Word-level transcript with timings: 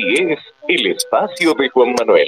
Así 0.00 0.14
es, 0.14 0.38
el 0.66 0.86
espacio 0.92 1.52
de 1.52 1.68
Juan 1.68 1.94
Manuel. 1.98 2.26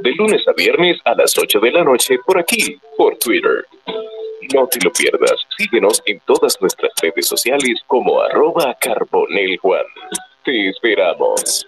De 0.00 0.10
lunes 0.12 0.40
a 0.48 0.52
viernes 0.54 0.98
a 1.04 1.14
las 1.14 1.36
8 1.36 1.60
de 1.60 1.70
la 1.70 1.84
noche 1.84 2.16
por 2.24 2.38
aquí, 2.38 2.80
por 2.96 3.14
Twitter. 3.18 3.66
No 4.54 4.66
te 4.68 4.80
lo 4.82 4.90
pierdas. 4.90 5.34
Síguenos 5.58 6.02
en 6.06 6.18
todas 6.20 6.58
nuestras 6.62 6.90
redes 7.02 7.26
sociales 7.26 7.82
como 7.86 8.22
arroba 8.22 8.74
Carbonel 8.80 9.58
Juan. 9.58 9.84
Te 10.46 10.70
esperamos. 10.70 11.66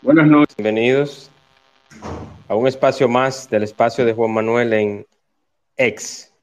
Buenas 0.00 0.26
noches. 0.28 0.56
Bienvenidos 0.56 1.30
a 2.48 2.54
un 2.54 2.66
espacio 2.66 3.06
más 3.06 3.50
del 3.50 3.64
espacio 3.64 4.06
de 4.06 4.14
Juan 4.14 4.32
Manuel 4.32 4.72
en 4.72 5.06
X, 5.76 6.34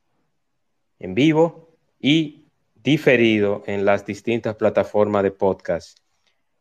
en 1.00 1.14
vivo 1.14 1.70
y 2.00 2.48
diferido 2.76 3.64
en 3.68 3.86
las 3.86 4.06
distintas 4.06 4.56
plataformas 4.56 5.24
de 5.24 5.32
podcast, 5.32 6.00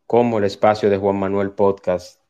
como 0.06 0.38
el 0.38 0.44
espacio 0.44 0.90
de 0.90 0.98
Juan 0.98 1.16
Manuel 1.16 1.52
Podcast, 1.52 2.20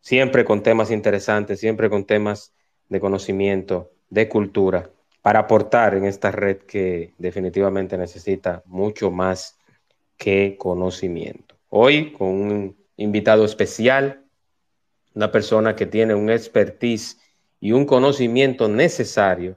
siempre 0.00 0.44
con 0.44 0.62
temas 0.62 0.90
interesantes, 0.90 1.60
siempre 1.60 1.88
con 1.88 2.04
temas 2.04 2.52
de 2.88 3.00
conocimiento, 3.00 3.92
de 4.10 4.28
cultura, 4.28 4.90
para 5.22 5.40
aportar 5.40 5.94
en 5.94 6.04
esta 6.04 6.30
red 6.30 6.58
que 6.58 7.14
definitivamente 7.16 7.96
necesita 7.96 8.62
mucho 8.66 9.10
más 9.10 9.58
que 10.18 10.56
conocimiento. 10.58 11.56
Hoy 11.70 12.12
con 12.12 12.28
un 12.28 12.76
invitado 12.96 13.44
especial, 13.44 14.26
una 15.14 15.32
persona 15.32 15.74
que 15.74 15.86
tiene 15.86 16.14
un 16.14 16.28
expertise 16.28 17.18
y 17.60 17.72
un 17.72 17.86
conocimiento 17.86 18.68
necesario 18.68 19.56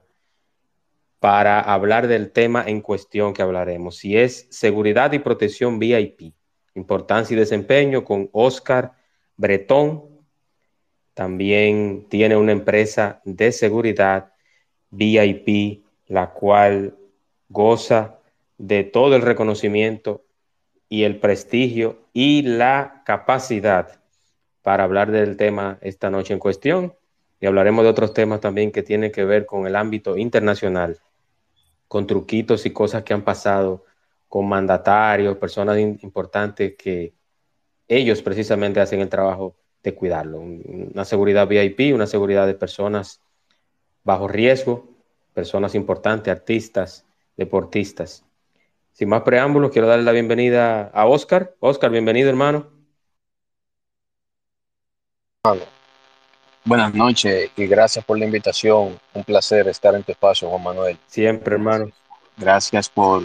para 1.25 1.59
hablar 1.59 2.07
del 2.07 2.29
tema 2.29 2.63
en 2.67 2.81
cuestión 2.81 3.33
que 3.33 3.41
hablaremos, 3.41 3.97
si 3.97 4.15
es 4.15 4.45
seguridad 4.51 5.11
y 5.11 5.17
protección 5.17 5.79
VIP, 5.79 6.35
importancia 6.75 7.33
y 7.33 7.39
desempeño 7.39 8.05
con 8.05 8.29
Oscar 8.31 8.91
Bretón. 9.35 10.03
También 11.15 12.05
tiene 12.09 12.37
una 12.37 12.51
empresa 12.51 13.23
de 13.25 13.51
seguridad 13.51 14.33
VIP, 14.91 15.83
la 16.05 16.29
cual 16.29 16.95
goza 17.49 18.19
de 18.59 18.83
todo 18.83 19.15
el 19.15 19.23
reconocimiento 19.23 20.23
y 20.89 21.05
el 21.05 21.19
prestigio 21.19 22.03
y 22.13 22.43
la 22.43 23.01
capacidad 23.03 23.99
para 24.61 24.83
hablar 24.83 25.09
del 25.09 25.37
tema 25.37 25.79
esta 25.81 26.11
noche 26.11 26.33
en 26.33 26.39
cuestión. 26.39 26.93
Y 27.39 27.47
hablaremos 27.47 27.83
de 27.83 27.89
otros 27.89 28.13
temas 28.13 28.41
también 28.41 28.71
que 28.71 28.83
tienen 28.83 29.11
que 29.11 29.25
ver 29.25 29.47
con 29.47 29.65
el 29.65 29.75
ámbito 29.75 30.17
internacional, 30.17 30.99
con 31.95 32.07
truquitos 32.07 32.65
y 32.65 32.71
cosas 32.71 33.03
que 33.03 33.13
han 33.13 33.21
pasado 33.21 33.85
con 34.27 34.49
mandatarios, 34.49 35.37
personas 35.37 35.79
importantes 35.79 36.75
que 36.77 37.13
ellos 37.87 38.21
precisamente 38.21 38.81
hacen 38.81 38.99
el 38.99 39.07
trabajo 39.07 39.55
de 39.81 39.95
cuidarlo. 39.95 40.39
Una 40.39 41.05
seguridad 41.05 41.47
VIP, 41.47 41.95
una 41.95 42.05
seguridad 42.05 42.47
de 42.47 42.53
personas 42.53 43.21
bajo 44.03 44.27
riesgo, 44.27 44.89
personas 45.33 45.73
importantes, 45.73 46.33
artistas, 46.33 47.05
deportistas. 47.37 48.25
Sin 48.91 49.07
más 49.07 49.21
preámbulos, 49.21 49.71
quiero 49.71 49.87
darle 49.87 50.03
la 50.03 50.11
bienvenida 50.11 50.87
a 50.87 51.05
Oscar. 51.05 51.55
Oscar, 51.61 51.91
bienvenido, 51.91 52.27
hermano. 52.27 52.67
Buenas 56.67 56.95
noches 56.95 57.51
y 57.55 57.67
gracias 57.67 58.03
por 58.03 58.17
la 58.17 58.25
invitación. 58.25 58.99
Un 59.13 59.23
placer 59.23 59.67
estar 59.67 59.93
en 59.93 60.01
tu 60.01 60.11
espacio, 60.11 60.49
Juan 60.49 60.63
Manuel. 60.63 60.97
Siempre, 61.05 61.53
hermano. 61.53 61.91
Gracias 62.37 62.89
por, 62.89 63.21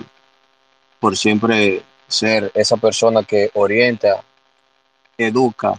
por 0.99 1.17
siempre 1.17 1.81
ser 2.07 2.53
esa 2.53 2.77
persona 2.77 3.23
que 3.23 3.51
orienta, 3.55 4.23
educa 5.17 5.73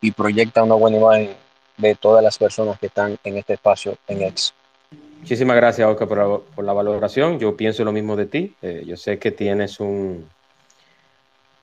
y 0.00 0.10
proyecta 0.10 0.62
una 0.62 0.74
buena 0.74 0.96
imagen 0.96 1.36
de 1.76 1.94
todas 1.96 2.24
las 2.24 2.38
personas 2.38 2.78
que 2.78 2.86
están 2.86 3.18
en 3.24 3.36
este 3.36 3.52
espacio 3.52 3.98
en 4.08 4.22
Ex. 4.22 4.54
Muchísimas 5.18 5.56
gracias, 5.56 5.86
Oscar, 5.86 6.08
por, 6.08 6.64
la 6.64 6.72
valoración. 6.72 7.38
Yo 7.38 7.58
pienso 7.58 7.84
lo 7.84 7.92
mismo 7.92 8.16
de 8.16 8.24
ti. 8.24 8.54
Eh, 8.62 8.84
yo 8.86 8.96
sé 8.96 9.18
que 9.18 9.32
tienes 9.32 9.80
un, 9.80 10.26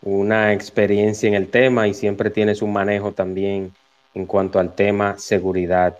una 0.03 0.53
experiencia 0.53 1.27
en 1.27 1.33
el 1.33 1.49
tema 1.49 1.87
y 1.87 1.95
siempre 1.95 2.29
tienes 2.29 2.61
un 2.61 2.71
manejo 2.71 3.13
también 3.13 3.73
en 4.13 4.25
cuanto 4.25 4.59
al 4.59 4.75
tema 4.75 5.17
seguridad 5.17 5.97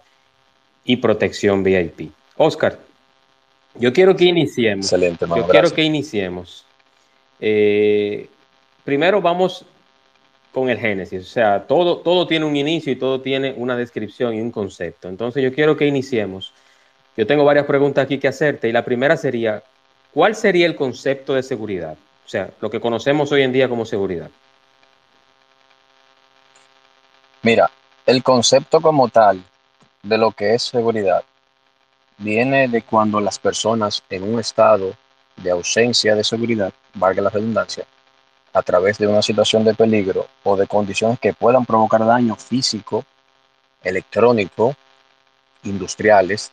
y 0.83 0.97
protección 0.97 1.63
VIP. 1.63 2.11
Oscar, 2.37 2.79
yo 3.75 3.93
quiero 3.93 4.15
que 4.15 4.25
iniciemos. 4.25 4.85
Excelente, 4.85 5.25
Yo 5.27 5.47
quiero 5.47 5.71
que 5.71 5.83
iniciemos. 5.83 6.65
Eh, 7.39 8.29
primero 8.83 9.21
vamos 9.21 9.65
con 10.51 10.69
el 10.69 10.77
génesis, 10.77 11.21
o 11.23 11.29
sea, 11.29 11.63
todo, 11.65 11.97
todo 11.97 12.27
tiene 12.27 12.45
un 12.45 12.55
inicio 12.55 12.93
y 12.93 12.95
todo 12.95 13.21
tiene 13.21 13.53
una 13.57 13.75
descripción 13.75 14.35
y 14.35 14.41
un 14.41 14.51
concepto. 14.51 15.09
Entonces 15.09 15.41
yo 15.43 15.51
quiero 15.51 15.75
que 15.75 15.87
iniciemos 15.87 16.53
yo 17.15 17.27
tengo 17.27 17.45
varias 17.45 17.65
preguntas 17.65 18.05
aquí 18.05 18.17
que 18.17 18.27
hacerte 18.27 18.69
y 18.69 18.71
la 18.71 18.83
primera 18.83 19.17
sería, 19.17 19.63
¿cuál 20.13 20.35
sería 20.35 20.65
el 20.65 20.75
concepto 20.75 21.35
de 21.35 21.43
seguridad? 21.43 21.95
O 22.25 22.29
sea, 22.29 22.49
lo 22.59 22.69
que 22.69 22.79
conocemos 22.79 23.31
hoy 23.31 23.43
en 23.43 23.53
día 23.53 23.69
como 23.69 23.85
seguridad. 23.85 24.29
Mira, 27.43 27.69
el 28.05 28.21
concepto 28.21 28.81
como 28.81 29.07
tal 29.07 29.41
de 30.01 30.17
lo 30.17 30.31
que 30.31 30.55
es 30.55 30.63
seguridad 30.63 31.23
viene 32.17 32.67
de 32.67 32.81
cuando 32.81 33.21
las 33.21 33.39
personas 33.39 34.03
en 34.09 34.23
un 34.23 34.39
estado 34.39 34.93
de 35.37 35.51
ausencia 35.51 36.15
de 36.15 36.23
seguridad, 36.23 36.73
valga 36.93 37.21
la 37.21 37.29
redundancia, 37.29 37.85
a 38.51 38.61
través 38.61 38.97
de 38.97 39.07
una 39.07 39.21
situación 39.21 39.63
de 39.63 39.73
peligro 39.73 40.27
o 40.43 40.55
de 40.55 40.67
condiciones 40.67 41.17
que 41.19 41.33
puedan 41.33 41.65
provocar 41.65 42.05
daño 42.05 42.35
físico, 42.35 43.03
electrónico, 43.81 44.75
industriales, 45.63 46.51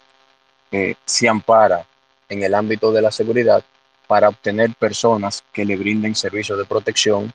se 1.04 1.28
ampara 1.28 1.84
en 2.28 2.42
el 2.42 2.54
ámbito 2.54 2.92
de 2.92 3.02
la 3.02 3.10
seguridad 3.10 3.62
para 4.06 4.28
obtener 4.28 4.74
personas 4.74 5.44
que 5.52 5.64
le 5.64 5.76
brinden 5.76 6.14
servicios 6.14 6.58
de 6.58 6.64
protección, 6.64 7.32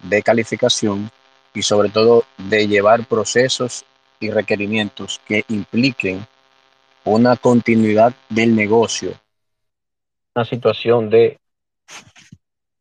de 0.00 0.22
calificación 0.22 1.10
y 1.54 1.62
sobre 1.62 1.88
todo 1.88 2.24
de 2.36 2.66
llevar 2.66 3.06
procesos 3.06 3.84
y 4.20 4.30
requerimientos 4.30 5.20
que 5.26 5.44
impliquen 5.48 6.26
una 7.04 7.36
continuidad 7.36 8.14
del 8.28 8.54
negocio. 8.56 9.18
Una 10.34 10.44
situación 10.44 11.10
de, 11.10 11.38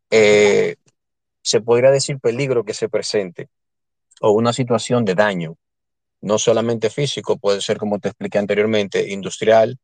eh, 0.10 0.76
se 1.42 1.62
podría 1.62 1.92
decir 1.92 2.20
peligro 2.20 2.64
que 2.64 2.74
se 2.74 2.90
presente 2.90 3.50
o 4.22 4.32
una 4.32 4.54
situación 4.54 5.06
de 5.06 5.16
daño 5.16 5.56
no 6.24 6.40
solamente 6.40 6.90
físico, 6.90 7.38
puede 7.38 7.60
ser, 7.60 7.78
como 7.78 8.00
te 8.00 8.08
expliqué 8.08 8.38
anteriormente, 8.40 9.12
industrial, 9.12 9.78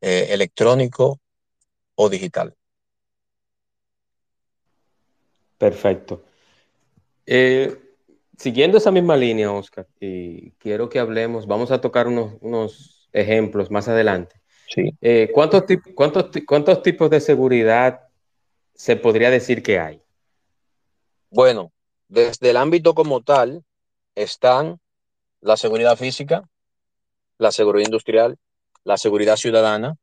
eh, 0.00 0.28
electrónico 0.30 1.20
o 1.94 2.08
digital. 2.08 2.54
Perfecto. 5.58 6.24
Eh, 7.26 7.83
siguiendo 8.36 8.78
esa 8.78 8.90
misma 8.90 9.16
línea, 9.16 9.52
Oscar, 9.52 9.86
y 10.00 10.52
quiero 10.52 10.88
que 10.88 10.98
hablemos, 10.98 11.46
vamos 11.46 11.70
a 11.70 11.80
tocar 11.80 12.06
unos, 12.08 13.08
ejemplos 13.12 13.70
más 13.70 13.86
adelante. 13.88 14.40
Sí. 14.68 14.90
Eh, 15.00 15.30
¿cuántos, 15.32 15.64
cuántos, 15.94 16.30
¿Cuántos 16.46 16.82
tipos 16.82 17.08
de 17.10 17.20
seguridad 17.20 18.00
se 18.74 18.96
podría 18.96 19.30
decir 19.30 19.62
que 19.62 19.78
hay? 19.78 20.02
Bueno, 21.30 21.72
desde 22.08 22.50
el 22.50 22.56
ámbito 22.56 22.94
como 22.94 23.22
tal 23.22 23.64
están 24.14 24.80
la 25.40 25.56
seguridad 25.56 25.96
física, 25.96 26.42
la 27.38 27.52
seguridad 27.52 27.86
industrial, 27.86 28.36
la 28.84 28.96
seguridad 28.96 29.36
ciudadana, 29.36 29.96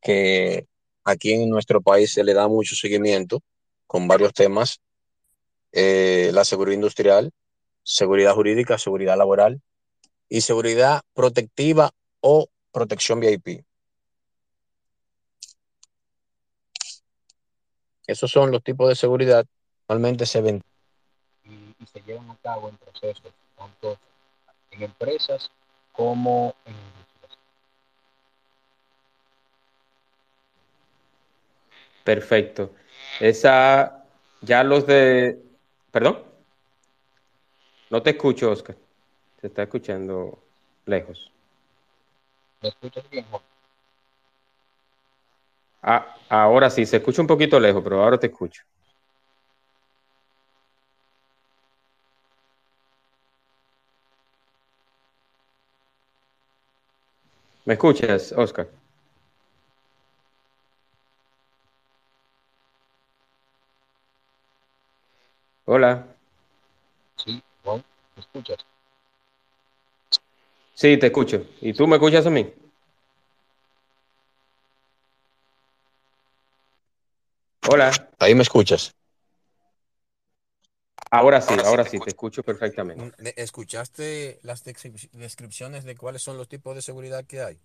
que 0.00 0.66
aquí 1.04 1.32
en 1.32 1.48
nuestro 1.48 1.80
país 1.80 2.12
se 2.12 2.24
le 2.24 2.34
da 2.34 2.48
mucho 2.48 2.74
seguimiento 2.74 3.40
con 3.86 4.08
varios 4.08 4.32
temas, 4.32 4.80
eh, 5.72 6.30
la 6.32 6.44
seguridad 6.44 6.74
industrial, 6.74 7.32
seguridad 7.82 8.34
jurídica, 8.34 8.78
seguridad 8.78 9.16
laboral 9.16 9.60
y 10.28 10.40
seguridad 10.40 11.02
protectiva 11.14 11.90
o 12.20 12.48
protección 12.72 13.20
VIP. 13.20 13.64
Esos 18.06 18.30
son 18.30 18.50
los 18.50 18.62
tipos 18.62 18.88
de 18.88 18.96
seguridad 18.96 19.46
normalmente 19.88 20.26
se 20.26 20.40
ven 20.40 20.62
y, 21.44 21.74
se 21.86 22.00
llevan 22.02 22.30
a 22.30 22.36
cabo 22.36 22.68
en 22.68 22.76
procesos 22.76 23.32
tanto 23.56 23.98
en 24.70 24.82
empresas 24.82 25.50
como 25.92 26.54
en 26.64 26.72
industrias. 26.72 27.38
Perfecto. 32.04 32.74
Esa, 33.20 34.04
ya 34.40 34.64
los 34.64 34.86
de, 34.86 35.38
perdón. 35.90 36.31
No 37.92 38.02
te 38.02 38.08
escucho, 38.08 38.50
Oscar. 38.50 38.74
Se 39.38 39.48
está 39.48 39.64
escuchando 39.64 40.38
lejos. 40.86 41.30
¿Me 42.62 42.70
escuchas 42.70 43.04
bien, 43.10 43.26
Juan? 43.30 43.42
Ah, 45.82 46.16
ahora 46.30 46.70
sí, 46.70 46.86
se 46.86 46.96
escucha 46.96 47.20
un 47.20 47.28
poquito 47.28 47.60
lejos, 47.60 47.82
pero 47.84 48.02
ahora 48.02 48.18
te 48.18 48.28
escucho. 48.28 48.62
¿Me 57.66 57.74
escuchas, 57.74 58.32
Oscar? 58.32 58.68
Hola. 65.64 66.11
Sí, 67.62 67.70
¿me 68.16 68.20
escuchas? 68.20 68.58
Sí, 70.74 70.96
te 70.96 71.06
escucho. 71.06 71.46
¿Y 71.60 71.72
tú 71.72 71.86
me 71.86 71.96
escuchas 71.96 72.26
a 72.26 72.30
mí? 72.30 72.52
Hola. 77.70 78.10
Ahí 78.18 78.34
me 78.34 78.42
escuchas. 78.42 78.92
Ahora 81.10 81.42
sí, 81.42 81.54
ahora 81.64 81.84
sí, 81.84 82.00
te 82.00 82.08
escucho 82.08 82.42
perfectamente. 82.42 83.12
¿Escuchaste 83.36 84.40
las 84.42 84.64
descripciones 84.64 85.84
de 85.84 85.94
cuáles 85.94 86.22
son 86.22 86.38
los 86.38 86.48
tipos 86.48 86.74
de 86.74 86.80
seguridad 86.80 87.24
que 87.26 87.42
hay? 87.42 87.60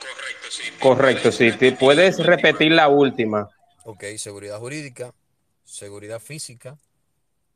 Correcto, 0.00 0.50
sí. 0.50 0.62
Correcto, 0.80 1.32
sí. 1.32 1.52
¿Te 1.52 1.72
puedes 1.72 2.18
repetir 2.18 2.72
la 2.72 2.88
última? 2.88 3.50
Ok, 3.84 4.04
seguridad 4.16 4.58
jurídica, 4.58 5.14
seguridad 5.64 6.20
física 6.20 6.78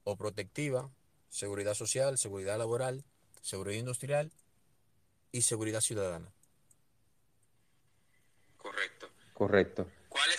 o 0.05 0.17
protectiva, 0.17 0.91
seguridad 1.31 1.75
social, 1.75 2.19
seguridad 2.19 2.59
laboral, 2.59 3.05
seguridad 3.41 3.79
industrial 3.79 4.31
y 5.33 5.43
seguridad 5.43 5.81
ciudadana. 5.81 6.33
Correcto. 8.57 9.09
Correcto. 9.33 9.87
¿Cuál 10.09 10.31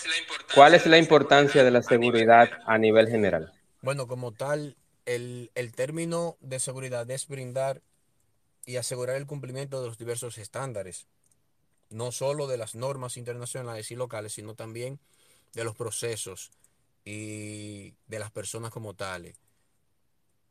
es 0.73 0.85
la 0.85 0.97
importancia, 0.97 1.63
de 1.63 1.71
la 1.71 1.83
seguridad 1.83 2.49
a 2.65 2.77
nivel 2.77 3.09
general? 3.09 3.53
Bueno, 3.81 4.07
como 4.07 4.31
tal, 4.31 4.77
el, 5.05 5.51
el 5.53 5.73
término 5.73 6.37
de 6.39 6.59
seguridad 6.59 7.09
es 7.11 7.27
brindar 7.27 7.81
y 8.65 8.77
asegurar 8.77 9.17
el 9.17 9.27
cumplimiento 9.27 9.81
de 9.81 9.87
los 9.87 9.97
diversos 9.97 10.37
estándares, 10.37 11.07
no 11.89 12.11
solo 12.11 12.47
de 12.47 12.57
las 12.57 12.73
normas 12.73 13.17
internacionales 13.17 13.91
y 13.91 13.95
locales, 13.95 14.33
sino 14.33 14.55
también 14.55 14.99
de 15.53 15.63
los 15.65 15.75
procesos 15.75 16.51
y 17.03 17.93
de 18.07 18.19
las 18.19 18.31
personas 18.31 18.71
como 18.71 18.93
tales. 18.93 19.35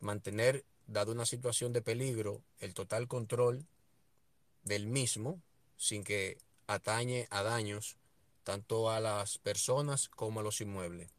Mantener, 0.04 0.64
dado 0.86 1.12
una 1.12 1.24
situación 1.24 1.72
de 1.72 1.82
peligro, 1.82 2.42
el 2.60 2.74
total 2.74 3.08
control 3.08 3.66
del 4.62 4.86
mismo 4.86 5.40
sin 5.76 6.04
que 6.04 6.38
atañe 6.66 7.26
a 7.30 7.42
daños 7.42 7.96
tanto 8.42 8.90
a 8.90 9.00
las 9.00 9.38
personas 9.38 10.08
como 10.08 10.40
a 10.40 10.42
los 10.42 10.60
inmuebles. 10.60 11.10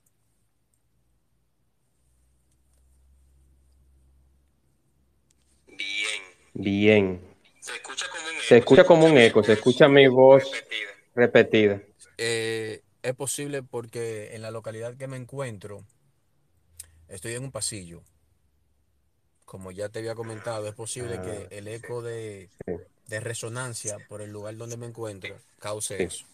Bien. 5.67 6.21
Bien. 6.53 7.35
Se 7.59 7.75
escucha 7.75 8.05
como 8.07 8.27
un 8.27 8.35
eco. 8.35 8.43
Se 8.47 8.57
escucha, 8.57 8.83
como 8.85 9.05
un 9.05 9.17
eco, 9.17 9.43
se 9.43 9.53
escucha 9.53 9.87
mi 9.87 10.07
voz 10.07 10.43
repetida. 11.15 11.81
Eh, 12.17 12.81
es 13.01 13.15
posible 13.15 13.63
porque 13.63 14.35
en 14.35 14.43
la 14.43 14.51
localidad 14.51 14.95
que 14.95 15.07
me 15.07 15.17
encuentro 15.17 15.83
estoy 17.07 17.33
en 17.33 17.43
un 17.43 17.51
pasillo. 17.51 18.03
Como 19.45 19.71
ya 19.71 19.89
te 19.89 19.99
había 19.99 20.15
comentado, 20.15 20.67
es 20.67 20.73
posible 20.73 21.21
que 21.21 21.45
ah, 21.45 21.47
el 21.51 21.67
eco 21.67 22.01
de, 22.01 22.49
de, 23.07 23.19
resonancia 23.19 23.97
por 24.09 24.21
el 24.21 24.31
lugar 24.31 24.57
donde 24.57 24.75
me 24.75 24.87
encuentro 24.87 25.35
cause 25.59 26.03
eso. 26.03 26.25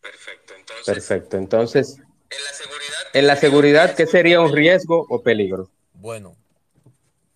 Perfecto. 0.00 0.54
Entonces, 0.54 0.86
Perfecto. 0.86 1.36
Entonces 1.36 1.98
en 2.30 2.44
la 2.44 2.52
seguridad, 2.52 2.98
en 3.12 3.26
la 3.26 3.36
seguridad 3.36 3.96
¿qué 3.96 4.06
sería 4.06 4.40
un 4.40 4.52
riesgo 4.52 5.06
o 5.08 5.22
peligro? 5.22 5.70
Bueno, 5.94 6.36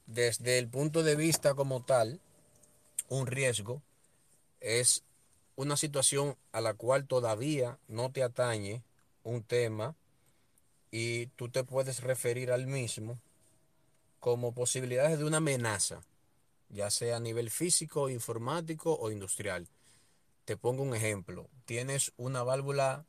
desde 0.06 0.58
el 0.58 0.68
punto 0.68 1.02
de 1.02 1.16
vista 1.16 1.54
como 1.54 1.84
tal, 1.84 2.20
un 3.08 3.26
riesgo 3.26 3.82
es 4.60 5.02
una 5.56 5.76
situación 5.76 6.36
a 6.52 6.60
la 6.60 6.74
cual 6.74 7.06
todavía 7.06 7.78
no 7.88 8.10
te 8.12 8.22
atañe 8.22 8.82
un 9.24 9.42
tema 9.42 9.94
y 10.90 11.26
tú 11.36 11.48
te 11.48 11.64
puedes 11.64 12.02
referir 12.02 12.50
al 12.50 12.66
mismo 12.66 13.18
como 14.20 14.52
posibilidades 14.52 15.18
de 15.18 15.24
una 15.24 15.38
amenaza, 15.38 16.02
ya 16.68 16.90
sea 16.90 17.16
a 17.16 17.20
nivel 17.20 17.50
físico, 17.50 18.08
informático 18.10 18.94
o 18.94 19.10
industrial. 19.10 19.68
Te 20.44 20.56
pongo 20.56 20.82
un 20.82 20.94
ejemplo. 20.94 21.48
Tienes 21.64 22.12
una 22.16 22.42
válvula 22.42 23.04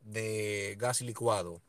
de 0.00 0.76
gas 0.78 1.02
licuado. 1.02 1.60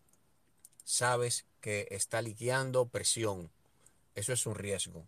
Sabes 0.83 1.45
que 1.59 1.87
está 1.91 2.21
liqueando 2.21 2.87
presión. 2.87 3.51
Eso 4.15 4.33
es 4.33 4.45
un 4.45 4.55
riesgo. 4.55 5.05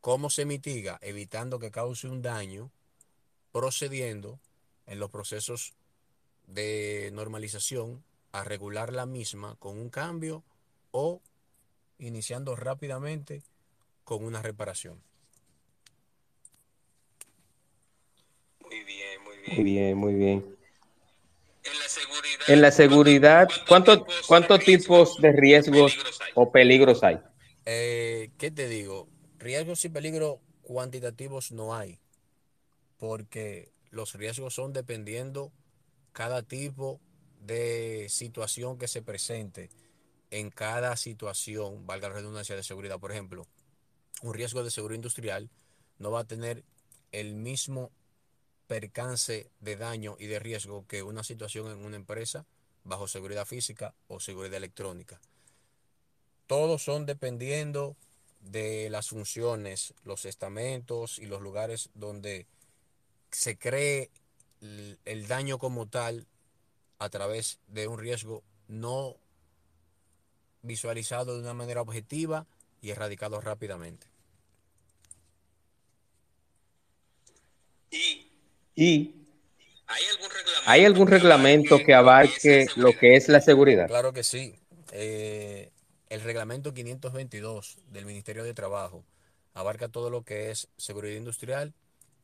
¿Cómo 0.00 0.30
se 0.30 0.44
mitiga? 0.44 0.98
Evitando 1.00 1.58
que 1.58 1.70
cause 1.70 2.08
un 2.08 2.22
daño 2.22 2.70
procediendo 3.52 4.40
en 4.86 4.98
los 4.98 5.10
procesos 5.10 5.74
de 6.46 7.10
normalización 7.12 8.02
a 8.32 8.44
regular 8.44 8.92
la 8.92 9.06
misma 9.06 9.56
con 9.56 9.78
un 9.78 9.90
cambio 9.90 10.42
o 10.90 11.20
iniciando 12.02 12.56
rápidamente 12.56 13.42
con 14.04 14.24
una 14.24 14.42
reparación. 14.42 15.02
Muy 18.60 18.84
bien, 18.84 19.22
muy 19.22 19.36
bien. 19.36 19.54
Muy 19.56 19.64
bien, 19.64 19.96
muy 19.96 20.14
bien. 20.14 20.56
En 21.64 21.78
la 21.78 21.88
seguridad, 21.88 22.48
en 22.48 22.60
la 22.60 22.70
seguridad 22.72 23.48
¿cuántos 24.26 24.64
tipos 24.64 25.16
de 25.18 25.32
riesgos 25.32 25.96
o 26.34 26.50
peligros 26.50 27.04
hay? 27.04 27.20
Eh, 27.64 28.30
¿Qué 28.36 28.50
te 28.50 28.68
digo? 28.68 29.08
Riesgos 29.38 29.84
y 29.84 29.88
peligros 29.88 30.38
cuantitativos 30.62 31.52
no 31.52 31.74
hay 31.74 32.00
porque 32.98 33.72
los 33.90 34.14
riesgos 34.14 34.54
son 34.54 34.72
dependiendo 34.72 35.52
cada 36.12 36.42
tipo 36.42 37.00
de 37.40 38.06
situación 38.08 38.78
que 38.78 38.88
se 38.88 39.02
presente 39.02 39.70
en 40.32 40.50
cada 40.50 40.96
situación, 40.96 41.86
valga 41.86 42.08
la 42.08 42.14
redundancia 42.14 42.56
de 42.56 42.62
seguridad. 42.62 42.98
Por 42.98 43.12
ejemplo, 43.12 43.46
un 44.22 44.32
riesgo 44.32 44.64
de 44.64 44.70
seguridad 44.70 44.96
industrial 44.96 45.50
no 45.98 46.10
va 46.10 46.20
a 46.20 46.24
tener 46.24 46.64
el 47.12 47.34
mismo 47.34 47.90
percance 48.66 49.50
de 49.60 49.76
daño 49.76 50.16
y 50.18 50.26
de 50.26 50.38
riesgo 50.38 50.86
que 50.88 51.02
una 51.02 51.22
situación 51.22 51.70
en 51.70 51.84
una 51.84 51.96
empresa 51.96 52.46
bajo 52.82 53.08
seguridad 53.08 53.44
física 53.44 53.94
o 54.08 54.20
seguridad 54.20 54.56
electrónica. 54.56 55.20
Todos 56.46 56.82
son 56.82 57.04
dependiendo 57.04 57.94
de 58.40 58.88
las 58.88 59.10
funciones, 59.10 59.92
los 60.02 60.24
estamentos 60.24 61.18
y 61.18 61.26
los 61.26 61.42
lugares 61.42 61.90
donde 61.92 62.46
se 63.30 63.58
cree 63.58 64.10
el 64.60 65.26
daño 65.28 65.58
como 65.58 65.86
tal 65.88 66.26
a 66.98 67.10
través 67.10 67.58
de 67.68 67.86
un 67.86 67.98
riesgo 67.98 68.42
no 68.68 69.16
visualizado 70.62 71.34
de 71.34 71.42
una 71.42 71.54
manera 71.54 71.82
objetiva 71.82 72.46
y 72.80 72.90
erradicado 72.90 73.40
rápidamente. 73.40 74.06
Y, 78.74 79.26
¿hay, 79.86 80.84
algún 80.86 81.06
reglamento, 81.06 81.78
que 81.84 81.92
abarque 81.94 82.66
lo 82.76 82.96
que 82.98 83.16
es 83.16 83.28
la 83.28 83.40
seguridad? 83.40 83.86
Claro 83.86 84.12
que 84.14 84.24
sí. 84.24 84.58
Eh, 84.92 85.70
el 86.08 86.20
reglamento 86.22 86.72
522 86.72 87.78
del 87.88 88.06
Ministerio 88.06 88.44
de 88.44 88.54
Trabajo 88.54 89.04
abarca 89.54 89.88
todo 89.88 90.08
lo 90.08 90.22
que 90.22 90.50
es 90.50 90.68
seguridad 90.78 91.16
industrial 91.16 91.74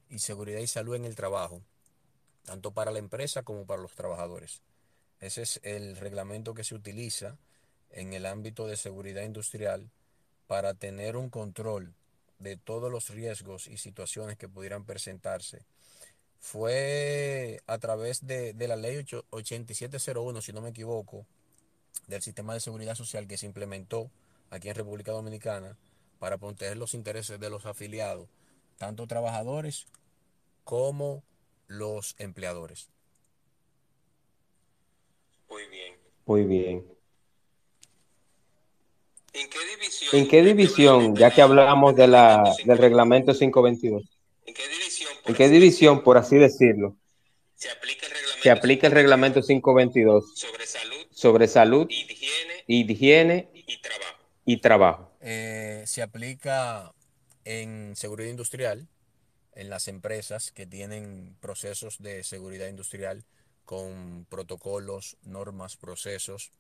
y 0.09 0.21
seguridad 0.21 0.61
y 0.61 0.67
salud 0.67 0.95
en 0.95 1.05
el 1.05 1.17
trabajo, 1.17 1.61
tanto 2.45 2.73
para 2.73 2.91
la 2.91 2.99
empresa 2.99 3.43
como 3.43 3.67
para 3.67 3.83
los 3.83 3.95
trabajadores. 3.95 4.63
Ese 5.21 5.43
es 5.43 5.61
el 5.65 5.97
reglamento 5.97 6.55
que 6.55 6.65
se 6.65 6.75
utiliza 6.75 7.37
en 7.91 8.13
el 8.13 8.27
ámbito 8.27 8.67
de 8.67 8.77
seguridad 8.77 9.23
industrial 9.23 9.91
para 10.47 10.75
tener 10.75 11.17
un 11.17 11.31
control 11.31 11.95
de 12.39 12.57
todos 12.57 12.91
los 12.91 13.11
riesgos 13.11 13.67
y 13.67 13.77
situaciones 13.77 14.37
que 14.37 14.49
pudieran 14.49 14.85
presentarse. 14.85 15.65
Fue 16.41 17.61
a 17.67 17.79
través 17.79 18.27
de, 18.27 18.55
la 18.67 18.77
ley 18.77 19.05
8701, 19.31 20.41
si 20.41 20.53
no 20.53 20.61
me 20.61 20.71
equivoco, 20.71 21.27
del 22.07 22.23
sistema 22.23 22.55
de 22.55 22.61
seguridad 22.61 22.95
social 22.95 23.27
que 23.27 23.37
se 23.37 23.47
implementó 23.47 24.11
aquí 24.51 24.69
en 24.69 24.77
República 24.77 25.13
Dominicana 25.13 25.77
para 26.19 26.39
proteger 26.39 26.77
los 26.77 26.95
intereses 26.95 27.39
de 27.41 27.51
los 27.51 27.67
afiliados, 27.67 28.29
tanto 28.79 29.07
trabajadores 29.07 29.87
como 30.65 31.23
los 31.67 32.15
empleadores. 32.19 32.89
Muy 35.49 35.67
bien. 35.69 35.95
Muy 36.27 36.45
bien. 36.45 36.98
¿En 39.41 39.49
qué 39.49 39.59
división, 39.77 40.21
¿En 40.21 40.29
qué 40.29 40.43
división 40.43 41.17
ya 41.17 41.31
que 41.31 41.43
hablamos 41.43 41.95
de 41.95 42.09
la, 42.09 42.55
del 42.65 42.79
reglamento 42.79 43.33
522? 43.33 44.03
¿En 44.47 44.55
qué 44.55 44.69
división, 44.69 45.11
por, 45.23 45.31
¿En 45.31 45.37
qué 45.37 45.49
división, 45.49 46.03
por 46.03 46.17
así 46.17 46.37
decirlo? 46.37 46.97
se 48.43 48.51
aplica 48.51 48.87
el 48.87 48.93
reglamento, 48.93 49.43
522 49.43 50.33
sobre 51.11 51.49
salud, 51.49 51.89
higiene, 52.67 53.49
y 54.45 54.57
trabajo. 54.59 55.11
Eh, 55.21 55.83
se 55.87 56.03
aplica 56.03 56.95
en 57.45 57.97
seguridad 57.97 58.31
industrial, 58.31 58.89
en 59.55 59.71
las 59.71 59.89
empresas 59.89 60.53
que 60.53 60.67
tienen 60.67 61.37
procesos 61.41 61.99
de 61.99 62.23
seguridad 62.23 62.69
industrial 62.69 63.25
con 63.65 64.27
protocolos, 64.31 65.17
normas, 65.23 65.77
procesos, 65.77 66.53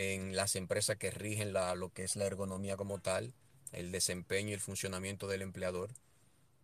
en 0.00 0.36
las 0.36 0.54
empresas 0.54 0.96
que 0.96 1.10
rigen 1.10 1.52
lo 1.52 1.92
que 1.92 2.04
es 2.04 2.14
la 2.14 2.24
ergonomía 2.24 2.76
como 2.76 3.00
tal, 3.00 3.34
el 3.72 3.90
desempeño 3.90 4.50
y 4.50 4.52
el 4.52 4.60
funcionamiento 4.60 5.26
del 5.26 5.42
empleador 5.42 5.90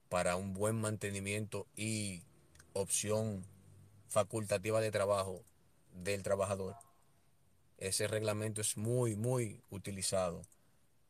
para 0.09 0.37
un 0.37 0.55
buen 0.55 0.81
mantenimiento 0.81 1.67
y 1.75 2.23
opción 2.75 3.45
facultativa 4.09 4.81
de 4.81 4.93
trabajo 4.93 5.43
del 5.93 6.23
trabajador. 6.23 6.77
Ese 7.79 8.07
reglamento 8.07 8.61
es 8.61 8.77
muy, 8.77 9.17
muy 9.17 9.61
utilizado 9.69 10.43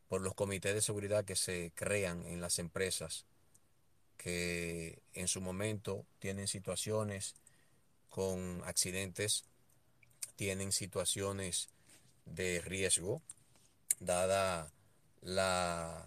por 0.09 0.23
los 0.23 0.33
comités 0.33 0.73
de 0.73 0.81
seguridad 0.81 1.26
que 1.26 1.37
se 1.37 1.73
crean 1.75 2.25
en 2.25 2.40
las 2.40 2.59
empresas 2.59 3.26
que 4.16 5.02
en 5.12 5.28
su 5.28 5.43
momento 5.43 6.07
tienen 6.21 6.49
situaciones 6.49 7.35
con 8.09 8.62
accidentes, 8.64 9.45
tienen 10.37 10.73
situaciones 10.73 11.69
de 12.26 12.61
riesgo, 12.61 13.23
dada 14.00 14.73
la, 15.23 16.07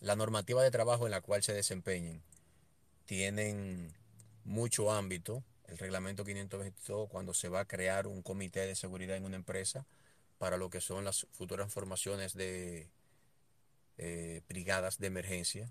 la 0.00 0.16
normativa 0.16 0.62
de 0.62 0.70
trabajo 0.70 1.06
en 1.06 1.12
la 1.12 1.20
cual 1.20 1.42
se 1.42 1.52
desempeñen. 1.52 2.22
Tienen 3.06 3.92
mucho 4.44 4.92
ámbito, 4.92 5.42
el 5.66 5.78
reglamento 5.78 6.24
522, 6.24 7.08
cuando 7.08 7.34
se 7.34 7.48
va 7.48 7.60
a 7.60 7.64
crear 7.64 8.06
un 8.06 8.22
comité 8.22 8.66
de 8.66 8.74
seguridad 8.74 9.16
en 9.16 9.24
una 9.24 9.36
empresa 9.36 9.86
para 10.38 10.56
lo 10.56 10.70
que 10.70 10.80
son 10.80 11.04
las 11.04 11.26
futuras 11.32 11.72
formaciones 11.72 12.34
de 12.34 12.88
eh, 13.98 14.40
brigadas 14.48 14.98
de 14.98 15.08
emergencia. 15.08 15.70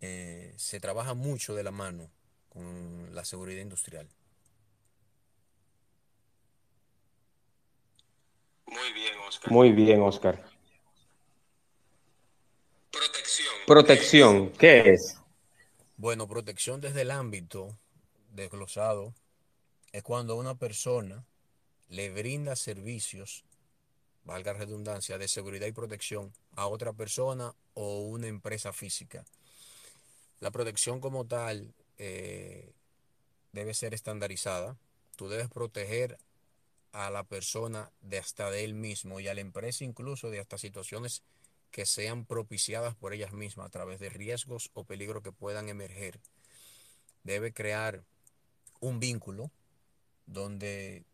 Eh, 0.00 0.52
se 0.56 0.80
trabaja 0.80 1.14
mucho 1.14 1.54
de 1.54 1.62
la 1.62 1.70
mano 1.70 2.10
con 2.48 3.14
la 3.14 3.24
seguridad 3.24 3.62
industrial. 3.62 4.08
Muy 8.72 8.92
bien, 8.92 9.14
Oscar. 9.28 9.52
Muy 9.52 9.72
bien, 9.72 10.02
Oscar. 10.02 10.44
Protección. 12.90 13.54
Protección, 13.66 14.50
¿qué 14.52 14.92
es? 14.92 15.18
Bueno, 15.96 16.26
protección 16.26 16.80
desde 16.80 17.02
el 17.02 17.10
ámbito 17.10 17.76
desglosado 18.30 19.14
es 19.92 20.02
cuando 20.02 20.36
una 20.36 20.54
persona 20.54 21.24
le 21.88 22.10
brinda 22.10 22.56
servicios, 22.56 23.44
valga 24.24 24.54
redundancia, 24.54 25.18
de 25.18 25.28
seguridad 25.28 25.66
y 25.66 25.72
protección 25.72 26.32
a 26.56 26.66
otra 26.66 26.92
persona 26.92 27.54
o 27.74 28.00
una 28.00 28.26
empresa 28.26 28.72
física. 28.72 29.24
La 30.40 30.50
protección 30.50 31.00
como 31.00 31.26
tal 31.26 31.74
eh, 31.98 32.72
debe 33.52 33.74
ser 33.74 33.92
estandarizada. 33.94 34.76
Tú 35.16 35.28
debes 35.28 35.48
proteger 35.48 36.18
a 36.92 37.10
la 37.10 37.24
persona 37.24 37.90
de 38.00 38.18
hasta 38.18 38.50
de 38.50 38.64
él 38.64 38.74
mismo 38.74 39.18
y 39.18 39.28
a 39.28 39.34
la 39.34 39.40
empresa 39.40 39.84
incluso 39.84 40.30
de 40.30 40.40
hasta 40.40 40.58
situaciones 40.58 41.22
que 41.70 41.86
sean 41.86 42.26
propiciadas 42.26 42.94
por 42.94 43.14
ellas 43.14 43.32
mismas 43.32 43.66
a 43.66 43.70
través 43.70 43.98
de 43.98 44.10
riesgos 44.10 44.70
o 44.74 44.84
peligros 44.84 45.22
que 45.22 45.32
puedan 45.32 45.68
emerger. 45.68 46.20
Debe 47.24 47.52
crear 47.52 48.04
un 48.80 49.00
vínculo 49.00 49.50
donde 50.26 51.04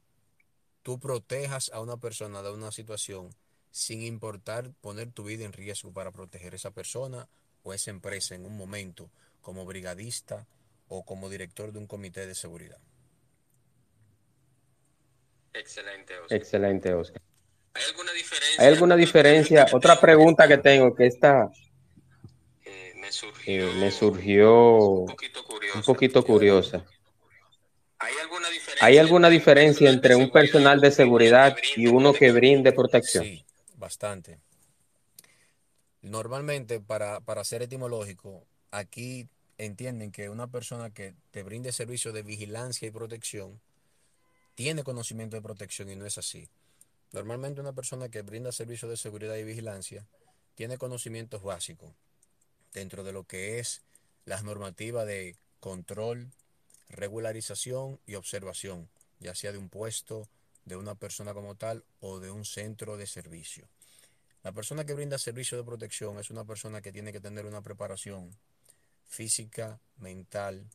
tú 0.82 0.98
protejas 0.98 1.70
a 1.72 1.80
una 1.80 1.96
persona 1.96 2.42
de 2.42 2.50
una 2.50 2.72
situación 2.72 3.30
sin 3.70 4.02
importar 4.02 4.72
poner 4.80 5.12
tu 5.12 5.24
vida 5.24 5.44
en 5.44 5.52
riesgo 5.52 5.92
para 5.92 6.10
proteger 6.10 6.54
esa 6.54 6.72
persona 6.72 7.28
o 7.62 7.72
esa 7.72 7.90
empresa 7.90 8.34
en 8.34 8.44
un 8.44 8.56
momento 8.56 9.10
como 9.40 9.64
brigadista 9.64 10.46
o 10.88 11.04
como 11.04 11.28
director 11.28 11.72
de 11.72 11.78
un 11.78 11.86
comité 11.86 12.26
de 12.26 12.34
seguridad. 12.34 12.80
Excelente, 15.58 16.18
Oscar. 16.18 16.38
Excelente, 16.38 16.94
Oscar. 16.94 17.22
¿Hay 18.58 18.66
alguna 18.66 18.96
diferencia? 18.96 19.66
Otra 19.72 20.00
pregunta 20.00 20.48
que 20.48 20.58
tengo, 20.58 20.94
que 20.94 21.06
esta 21.06 21.50
eh, 22.64 22.94
me, 22.96 23.90
surgió, 23.90 25.04
un 25.04 25.82
poquito 25.84 26.24
curiosa. 26.24 26.84
¿Hay 28.80 28.98
alguna 28.98 29.28
diferencia, 29.28 29.90
entre 29.90 30.14
un 30.14 30.30
personal 30.30 30.80
de 30.80 30.90
seguridad 30.90 31.56
y 31.76 31.86
uno 31.86 32.12
que 32.12 32.30
brinde 32.32 32.72
protección? 32.72 33.24
Sí, 33.24 33.44
bastante. 33.76 34.40
Normalmente, 36.02 36.80
para, 36.80 37.20
para 37.20 37.44
ser 37.44 37.62
etimológico, 37.62 38.46
aquí 38.70 39.28
entienden 39.56 40.12
que 40.12 40.28
una 40.28 40.46
persona 40.46 40.90
que 40.90 41.14
te 41.32 41.42
brinde 41.42 41.72
servicio 41.72 42.12
de 42.12 42.22
vigilancia 42.22 42.86
y 42.86 42.92
protección 42.92 43.60
tiene 44.58 44.82
conocimiento 44.82 45.36
de 45.36 45.42
protección 45.42 45.88
y 45.88 45.94
no 45.94 46.04
es 46.04 46.18
así. 46.18 46.48
Normalmente 47.12 47.60
una 47.60 47.74
persona 47.74 48.08
que 48.08 48.22
brinda 48.22 48.50
servicios 48.50 48.90
de 48.90 48.96
seguridad 48.96 49.36
y 49.36 49.44
vigilancia 49.44 50.04
tiene 50.56 50.78
conocimientos 50.78 51.44
básicos 51.44 51.92
dentro 52.72 53.04
de 53.04 53.12
lo 53.12 53.22
que 53.22 53.60
es 53.60 53.82
las 54.24 54.42
normativas 54.42 55.06
de 55.06 55.36
control, 55.60 56.32
regularización 56.88 58.00
y 58.04 58.16
observación, 58.16 58.88
ya 59.20 59.32
sea 59.32 59.52
de 59.52 59.58
un 59.58 59.68
puesto, 59.68 60.26
de 60.64 60.74
una 60.74 60.96
persona 60.96 61.34
como 61.34 61.54
tal 61.54 61.84
o 62.00 62.18
de 62.18 62.32
un 62.32 62.44
centro 62.44 62.96
de 62.96 63.06
servicio. 63.06 63.68
La 64.42 64.50
persona 64.50 64.84
que 64.84 64.94
brinda 64.94 65.18
servicio 65.18 65.56
de 65.56 65.62
protección 65.62 66.18
es 66.18 66.30
una 66.30 66.44
persona 66.44 66.82
que 66.82 66.90
tiene 66.90 67.12
que 67.12 67.20
tener 67.20 67.46
una 67.46 67.62
preparación 67.62 68.36
física, 69.06 69.78
mental, 69.98 70.66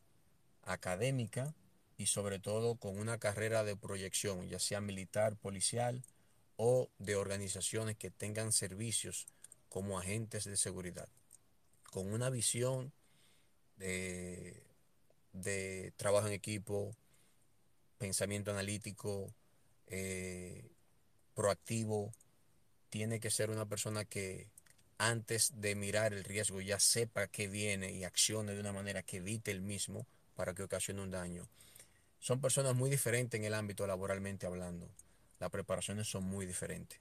académica 0.61 1.53
y 1.97 2.07
sobre 2.07 2.39
todo 2.39 2.75
con 2.75 2.97
una 2.97 3.17
carrera 3.17 3.63
de 3.63 3.75
proyección, 3.75 4.47
ya 4.50 4.59
sea 4.59 4.81
militar, 4.81 5.35
policial 5.35 6.03
o 6.55 6.89
de 7.00 7.15
organizaciones 7.15 7.97
que 7.97 8.12
tengan 8.12 8.51
servicios 8.51 9.27
como 9.69 9.97
agentes 9.97 10.45
de 10.45 10.57
seguridad, 10.57 11.07
con 11.91 12.13
una 12.13 12.29
visión 12.29 12.91
de, 13.77 14.63
trabajo 15.97 16.27
en 16.27 16.33
equipo, 16.33 16.95
pensamiento 17.97 18.51
analítico, 18.51 19.33
eh, 19.88 20.69
proactivo, 21.33 22.13
tiene 22.89 23.19
que 23.19 23.31
ser 23.31 23.50
una 23.50 23.65
persona 23.65 24.05
que 24.05 24.47
antes 25.00 25.51
de 25.59 25.75
mirar 25.75 26.13
el 26.13 26.23
riesgo 26.23 26.62
ya 26.62 26.79
sepa 26.79 27.27
que 27.27 27.47
viene 27.47 27.91
y 27.91 28.03
accione 28.03 28.53
de 28.53 28.59
una 28.59 28.71
manera 28.71 29.01
que 29.03 29.17
evite 29.17 29.51
el 29.51 29.62
mismo 29.62 30.05
para 30.35 30.53
que 30.53 30.63
ocasione 30.63 31.01
un 31.01 31.12
daño. 31.12 31.47
Son 32.23 32.39
personas 32.39 32.73
muy 32.73 32.89
diferentes 32.89 33.37
en 33.37 33.45
el 33.45 33.53
ámbito 33.53 33.85
laboralmente 33.85 34.45
hablando 34.47 34.87
las 35.41 35.51
preparaciones 35.51 36.07
son 36.07 36.23
muy 36.23 36.45
diferentes. 36.45 36.97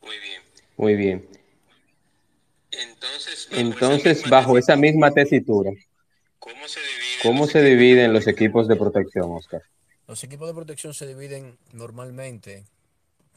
Muy 0.00 0.18
bien. 0.18 0.42
Muy 0.78 0.94
bien. 0.94 1.28
Entonces, 3.50 4.22
bajo, 4.30 4.56
esa, 4.56 4.76
misma 4.76 5.10
tesitura, 5.10 5.72
¿cómo 6.38 7.46
se 7.46 7.62
dividen, 7.62 8.14
los 8.14 8.26
equipos 8.28 8.66
de 8.66 8.76
protección, 8.76 9.30
Oscar? 9.30 9.62
Los 10.08 10.24
equipos 10.24 10.48
de 10.48 10.54
protección 10.54 10.94
se 10.94 11.06
dividen 11.06 11.58
normalmente 11.72 12.64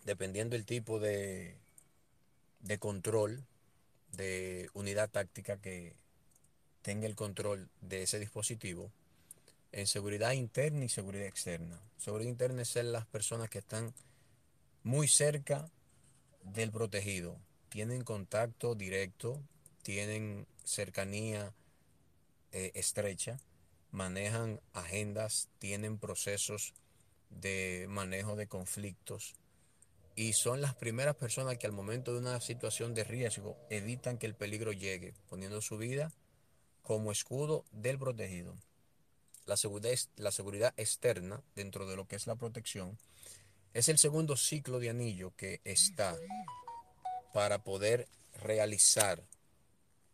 dependiendo 0.06 0.56
del 0.56 0.66
tipo 0.66 1.02
de, 1.02 1.58
de 2.62 2.78
control, 2.78 3.44
de 4.14 4.70
unidad 4.74 5.10
táctica 5.10 5.58
que 5.58 5.98
tenga 6.82 7.08
el 7.08 7.16
control 7.16 7.68
de 7.82 8.04
ese 8.04 8.20
dispositivo 8.20 8.90
en 9.74 9.88
seguridad 9.88 10.32
interna 10.34 10.86
y 10.86 10.90
seguridad 10.90 11.26
externa. 11.26 11.82
Seguridad 11.98 12.30
interna 12.30 12.62
es 12.62 12.70
ser 12.70 12.86
las 12.86 13.06
personas 13.08 13.50
que 13.50 13.60
están 13.60 13.94
muy 14.84 15.08
cerca 15.08 15.70
del 16.44 16.72
protegido, 16.72 17.40
tienen 17.70 18.04
contacto 18.04 18.76
directo, 18.76 19.42
tienen 19.82 20.46
cercanía 20.64 21.54
eh, 22.52 22.72
estrecha, 22.76 23.40
manejan 23.92 24.62
agendas, 24.74 25.50
tienen 25.58 25.98
procesos 25.98 26.74
de 27.30 27.88
manejo 27.90 28.36
de 28.36 28.48
conflictos 28.48 29.34
y 30.16 30.34
son 30.34 30.62
las 30.62 30.76
primeras 30.76 31.16
personas 31.16 31.58
que 31.58 31.66
al 31.66 31.72
momento 31.74 32.14
de 32.14 32.20
una 32.20 32.40
situación 32.42 32.94
de 32.94 33.06
riesgo 33.06 33.58
evitan 33.72 34.20
que 34.20 34.28
el 34.28 34.36
peligro 34.36 34.72
llegue, 34.72 35.16
poniendo 35.30 35.62
su 35.62 35.78
vida 35.78 36.12
como 36.84 37.12
escudo 37.12 37.66
del 37.72 37.98
protegido 37.98 38.56
la 39.46 39.58
seguridad, 39.58 39.98
la 40.18 40.32
seguridad 40.32 40.74
externa 40.78 41.42
dentro 41.56 41.88
de 41.88 41.96
lo 41.96 42.08
que 42.08 42.16
es 42.16 42.28
la 42.28 42.36
protección, 42.36 42.98
es 43.74 43.90
el 43.90 43.98
segundo 43.98 44.38
ciclo 44.38 44.80
de 44.80 44.90
anillo 44.90 45.34
que 45.36 45.60
está 45.64 46.16
para 47.34 47.64
poder 47.64 48.08
realizar 48.42 49.24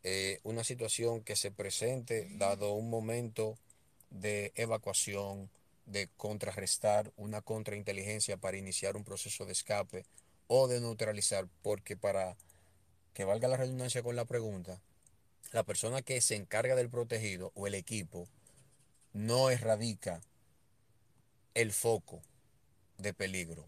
eh, 0.03 0.39
una 0.43 0.63
situación 0.63 1.21
que 1.21 1.35
se 1.35 1.51
presente 1.51 2.27
dado 2.37 2.73
un 2.73 2.89
momento 2.89 3.57
de 4.09 4.53
evacuación, 4.55 5.49
de 5.85 6.07
contrarrestar 6.15 7.11
una 7.17 7.41
contrainteligencia 7.41 8.37
para 8.37 8.57
iniciar 8.57 8.95
un 8.95 9.03
proceso 9.03 9.45
de 9.45 9.51
escape 9.51 10.05
o 10.47 10.67
de 10.67 10.79
neutralizar, 10.79 11.47
porque 11.61 11.97
para 11.97 12.37
que 13.13 13.25
valga 13.25 13.47
la 13.47 13.57
redundancia 13.57 14.01
con 14.01 14.15
la 14.15 14.25
pregunta, 14.25 14.79
la 15.51 15.63
persona 15.63 16.01
que 16.01 16.21
se 16.21 16.35
encarga 16.35 16.75
del 16.75 16.89
protegido 16.89 17.51
o 17.55 17.67
el 17.67 17.75
equipo 17.75 18.29
no 19.13 19.49
erradica 19.49 20.21
el 21.53 21.71
foco 21.71 22.21
de 22.97 23.13
peligro. 23.13 23.65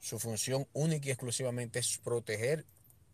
Su 0.00 0.18
función 0.18 0.66
única 0.72 1.08
y 1.08 1.12
exclusivamente 1.12 1.78
es 1.78 1.98
proteger 1.98 2.66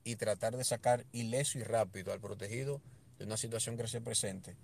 y 0.03 0.17
tratar 0.17 0.57
de 0.57 0.65
sacar 0.65 1.05
ileso 1.13 1.59
y 1.59 1.63
rápido 1.63 2.13
al 2.13 2.21
protegido 2.21 2.81
de 3.19 3.27
una 3.27 3.37
situación 3.37 3.77
que 3.77 3.87
se 3.87 4.01
presente. 4.01 4.57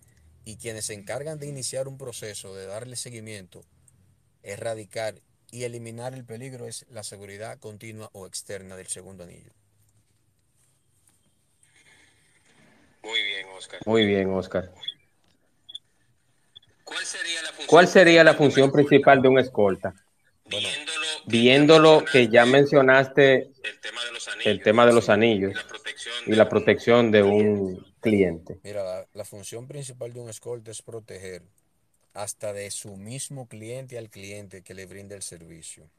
Y 0.45 0.57
quienes 0.57 0.87
se 0.87 0.95
encargan 0.95 1.39
de 1.39 1.47
iniciar 1.47 1.89
un 1.89 1.99
proceso, 1.99 2.55
de 2.55 2.67
darle 2.67 2.97
seguimiento, 2.97 3.65
erradicar 4.43 5.21
y 5.51 5.65
eliminar 5.65 6.15
el 6.15 6.25
peligro 6.25 6.67
es 6.67 6.87
la 6.89 7.03
seguridad 7.03 7.59
continua 7.59 8.11
o 8.13 8.27
externa 8.27 8.77
del 8.77 8.87
segundo 8.87 9.25
anillo. 9.25 9.53
Muy 13.03 13.23
bien, 13.23 13.47
Oscar. 13.57 13.81
Muy 13.87 14.07
bien, 14.07 14.31
Oscar. 14.31 14.73
¿Cuál 17.67 17.89
sería 17.89 18.25
la 18.25 18.35
función, 18.35 18.71
principal 18.73 19.21
de 19.23 19.29
un 19.29 19.39
escolta? 19.39 19.95
viéndolo, 21.27 22.05
que 22.05 22.29
ya 22.29 22.47
mencionaste 22.47 23.51
el 23.65 23.81
tema 24.63 24.87
de 24.87 24.93
los 24.93 25.09
anillos, 25.09 25.55
y 26.25 26.35
la 26.35 26.49
protección, 26.49 27.11
de, 27.11 27.23
un 27.23 27.85
cliente. 28.01 28.61
Mira, 28.63 29.07
la, 29.13 29.25
función 29.25 29.67
principal 29.67 30.13
de 30.13 30.21
un 30.21 30.31
escolta 30.31 30.71
es 30.71 30.83
proteger 30.83 31.43
hasta 32.15 32.53
de 32.53 32.71
su 32.71 32.97
mismo 32.97 33.49
cliente 33.49 33.99
al 33.99 34.09
cliente 34.09 34.63
que 34.63 34.75
le 34.75 34.87
brinde 34.87 35.17
el 35.17 35.23
servicio. 35.23 35.91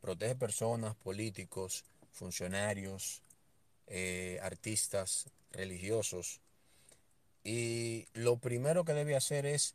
Protege 0.00 0.34
personas, 0.34 0.94
políticos, 0.94 1.84
funcionarios, 2.12 3.22
eh, 3.86 4.38
artistas, 4.42 5.26
religiosos. 5.50 6.40
Y 7.42 8.06
lo 8.14 8.38
primero 8.38 8.84
que 8.84 8.94
debe 8.94 9.16
hacer 9.16 9.44
es, 9.44 9.74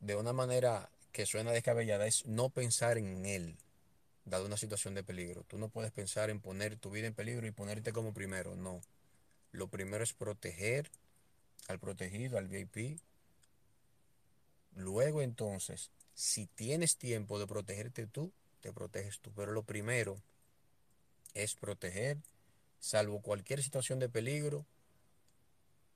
de 0.00 0.16
una 0.16 0.32
manera 0.32 0.90
que 1.12 1.26
suena 1.26 1.52
descabellada, 1.52 2.06
es 2.06 2.26
no 2.26 2.50
pensar 2.50 2.98
en 2.98 3.26
él, 3.26 3.56
dado 4.24 4.46
una 4.46 4.56
situación 4.56 4.94
de 4.94 5.04
peligro. 5.04 5.44
Tú 5.44 5.58
no 5.58 5.68
puedes 5.68 5.92
pensar 5.92 6.30
en 6.30 6.40
poner 6.40 6.76
tu 6.76 6.90
vida 6.90 7.06
en 7.06 7.14
peligro 7.14 7.46
y 7.46 7.52
ponerte 7.52 7.92
como 7.92 8.12
primero, 8.12 8.56
no. 8.56 8.80
Lo 9.52 9.68
primero 9.68 10.04
es 10.04 10.12
proteger 10.12 10.90
al 11.68 11.78
protegido, 11.78 12.38
al 12.38 12.48
VIP. 12.48 13.00
Luego 14.74 15.22
entonces, 15.22 15.90
si 16.14 16.46
tienes 16.46 16.96
tiempo 16.96 17.38
de 17.38 17.46
protegerte 17.46 18.06
tú, 18.06 18.32
te 18.60 18.72
proteges 18.72 19.18
tú. 19.20 19.32
Pero 19.34 19.52
lo 19.52 19.62
primero 19.62 20.22
es 21.34 21.54
proteger 21.54 22.18
salvo 22.80 23.20
cualquier 23.20 23.62
situación 23.62 23.98
de 23.98 24.08
peligro, 24.08 24.64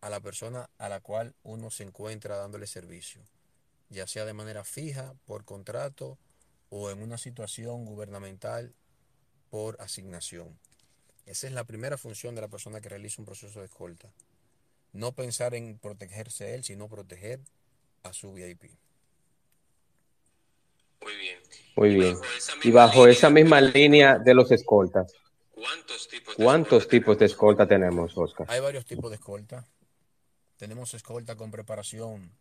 a 0.00 0.10
la 0.10 0.20
persona 0.20 0.68
a 0.76 0.90
la 0.90 1.00
cual 1.00 1.34
uno 1.42 1.70
se 1.70 1.82
encuentra 1.82 2.36
dándole 2.36 2.66
servicio, 2.66 3.22
ya 3.94 4.06
sea 4.06 4.24
de 4.24 4.34
manera 4.34 4.64
fija, 4.64 5.14
por 5.24 5.44
contrato 5.44 6.18
o 6.68 6.90
en 6.90 7.02
una 7.02 7.18
situación 7.18 7.84
gubernamental 7.84 8.74
por 9.50 9.80
asignación. 9.80 10.58
Esa 11.26 11.46
es 11.46 11.52
la 11.52 11.64
primera 11.64 11.96
función 11.96 12.34
de 12.34 12.42
la 12.42 12.48
persona 12.48 12.80
que 12.80 12.88
realiza 12.88 13.22
un 13.22 13.26
proceso 13.26 13.60
de 13.60 13.66
escolta. 13.66 14.12
No 14.92 15.12
pensar 15.12 15.54
en 15.54 15.78
protegerse 15.78 16.54
él, 16.54 16.64
sino 16.64 16.88
proteger 16.88 17.40
a 18.02 18.12
su 18.12 18.32
VIP. 18.32 18.64
Muy 21.02 21.16
bien. 21.16 21.38
Muy 21.76 21.94
bien. 21.94 22.16
Y 22.62 22.70
bajo 22.70 23.06
esa 23.06 23.30
misma 23.30 23.60
línea 23.60 24.18
de 24.18 24.34
los 24.34 24.50
escoltas, 24.50 25.14
¿Cuántos 26.36 26.88
tipos 26.88 27.18
de, 27.18 27.26
escolta, 27.26 27.66
tenemos, 27.66 28.16
Oscar? 28.16 28.46
Hay 28.50 28.60
varios 28.60 28.84
tipos 28.84 29.10
de 29.10 29.16
escolta. 29.16 29.66
Tenemos 30.56 30.94
escolta 30.94 31.36
con 31.36 31.50
preparación 31.50 32.32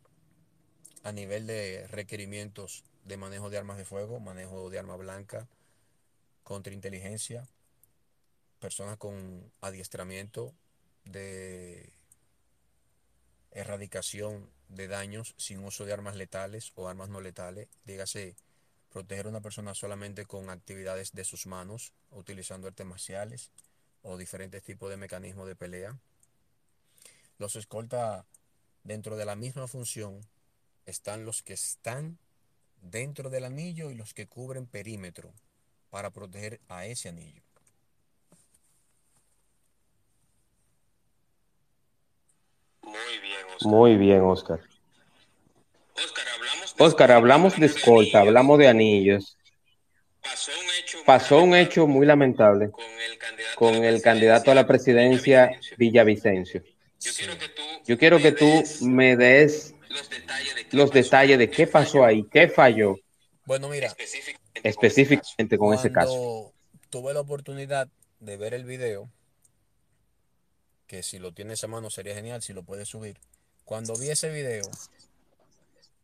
a 1.03 1.11
nivel 1.11 1.45
de 1.45 1.85
requerimientos 1.87 2.83
de 3.03 3.17
manejo 3.17 3.49
de 3.49 3.57
armas 3.57 3.77
de 3.77 3.85
fuego, 3.85 4.19
manejo 4.19 4.69
de 4.69 4.79
arma 4.79 4.95
blanca, 4.95 5.47
contrainteligencia, 6.43 7.47
personas 8.59 8.97
con 8.97 9.51
adiestramiento 9.61 10.53
de 11.03 11.91
erradicación 13.51 14.49
de 14.69 14.87
daños 14.87 15.35
sin 15.37 15.63
uso 15.63 15.85
de 15.85 15.93
armas 15.93 16.15
letales 16.15 16.71
o 16.75 16.87
armas 16.87 17.09
no 17.09 17.21
letales, 17.21 17.67
dígase 17.85 18.35
proteger 18.89 19.25
a 19.25 19.29
una 19.29 19.41
persona 19.41 19.73
solamente 19.73 20.25
con 20.25 20.49
actividades 20.49 21.11
de 21.11 21.25
sus 21.25 21.45
manos, 21.47 21.91
utilizando 22.11 22.67
artes 22.67 22.85
marciales 22.85 23.51
o 24.01 24.17
diferentes 24.17 24.63
tipos 24.63 24.89
de 24.89 24.97
mecanismos 24.97 25.47
de 25.47 25.55
pelea. 25.55 25.97
Los 27.39 27.55
escolta 27.55 28.25
dentro 28.83 29.17
de 29.17 29.25
la 29.25 29.35
misma 29.35 29.67
función 29.67 30.21
están 30.85 31.25
los 31.25 31.41
que 31.43 31.53
están 31.53 32.17
dentro 32.81 33.29
del 33.29 33.45
anillo 33.45 33.89
y 33.89 33.95
los 33.95 34.13
que 34.13 34.27
cubren 34.27 34.65
perímetro 34.65 35.33
para 35.89 36.11
proteger 36.11 36.59
a 36.67 36.85
ese 36.85 37.09
anillo. 37.09 37.41
Muy 42.81 43.19
bien, 43.19 43.45
Oscar. 43.55 43.71
Muy 43.71 43.95
bien, 43.95 44.21
Oscar. 44.21 44.59
Oscar, 46.79 47.11
hablamos 47.11 47.59
de 47.59 47.67
escolta, 47.67 48.19
hablamos 48.19 48.57
de 48.57 48.67
anillos. 48.67 49.37
Pasó 51.05 51.43
un 51.43 51.55
hecho 51.55 51.87
muy 51.87 52.05
lamentable 52.05 52.71
con 53.55 53.75
el 53.75 54.01
candidato 54.01 54.51
a 54.51 54.55
la 54.55 54.65
presidencia 54.65 55.51
Villavicencio. 55.77 56.63
Yo 57.85 57.97
quiero 57.97 58.19
que 58.19 58.31
tú 58.31 58.63
me 58.81 59.15
des 59.15 59.75
los 59.89 60.09
detalles 60.09 60.55
de 60.55 60.62
qué 61.49 61.67
pasó 61.67 62.03
ahí, 62.03 62.23
qué 62.31 62.49
falló. 62.49 62.95
Bueno, 63.45 63.69
mira, 63.69 63.93
específicamente 64.63 65.57
con 65.57 65.73
ese 65.73 65.91
caso. 65.91 66.53
Tuve 66.89 67.13
la 67.13 67.21
oportunidad 67.21 67.89
de 68.19 68.37
ver 68.37 68.53
el 68.53 68.65
video, 68.65 69.09
que 70.87 71.03
si 71.03 71.19
lo 71.19 71.33
tienes 71.33 71.63
a 71.63 71.67
mano 71.67 71.89
sería 71.89 72.15
genial, 72.15 72.41
si 72.41 72.53
lo 72.53 72.63
puedes 72.63 72.87
subir. 72.87 73.19
Cuando 73.65 73.95
vi 73.95 74.09
ese 74.09 74.29
video, 74.29 74.63